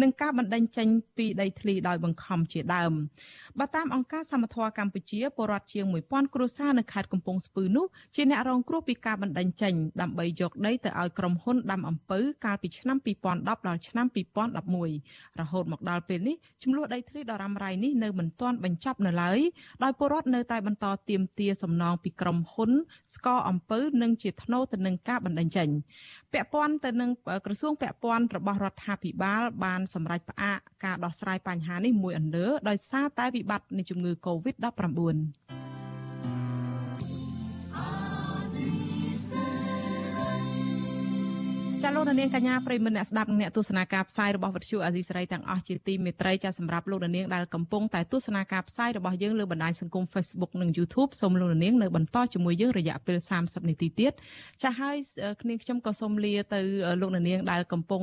[0.01, 2.93] និងការបណ្តេញចេញពីដីធ្លីដោយបង្ខំជាដើម
[3.59, 7.85] បើតាមអង្គការសមត្ថរកម្ពុជាពលរដ្ឋជាង1000គ្រួសារនៅខេត្តកំពង់ស្ពឺនោះ
[8.15, 14.07] ជាអ្នករងគ្រោះពីការបណ្តេញចេញដើម្បីយកដីទៅឲ្យក្រុមហ៊ុនដាំអំពៅកាលពីឆ្នាំ2010ដល់ឆ្នាំ
[14.73, 19.39] 2011រហូតមកដល់ពេលនេះចំនួនដីធ្លីដ៏រ៉ាំរ៉ៃនេះនៅមិនទាន់បញ្ចប់នៅឡើយ
[19.83, 22.71] ដោយពលរដ្ឋនៅតែបន្តទាមទារសំណងពីក្រុមហ៊ុន
[23.15, 25.69] ស្កអំពៅនិងជាថ្នូរទៅនឹងការបណ្តេញចេញ
[26.33, 27.09] ពាក់ព័ន្ធទៅនឹង
[27.45, 34.11] ក្រសួងពាក់ព័ន្ធរបស់រដ្ឋាភិបាល បានសម្រេចផ្អាកការដោះស្រាយបញ្ហានេះមួយអន្លើដោយសារតែវិបត្តិនៃជំងឺ
[34.61, 35.43] Covid-19
[41.83, 54.13] ចាលោកនាងកញ្ញាប្រិមមអ្នកស្ដាប់និងអ្នកទស្សនាការផ្សាយរបស់វិទ្យុអាស៊ីសេរីទាំងអស់ជាទីមេត្រីចាសម្រាប់លោកនាងដែលកំពុងតែទស្សនាការផ្សាយរបស់យើងលើបណ្ដាញសង្គម Facebook និង YouTube សូមលោកនាងនៅបន្តជាមួយយើងរយៈពេល30នាទីទៀត
[54.63, 54.95] ចាហើយ
[55.41, 56.59] គ្នាខ្ញុំក៏សូមលាទៅ
[57.01, 58.01] លោកនាងដែលកំពុង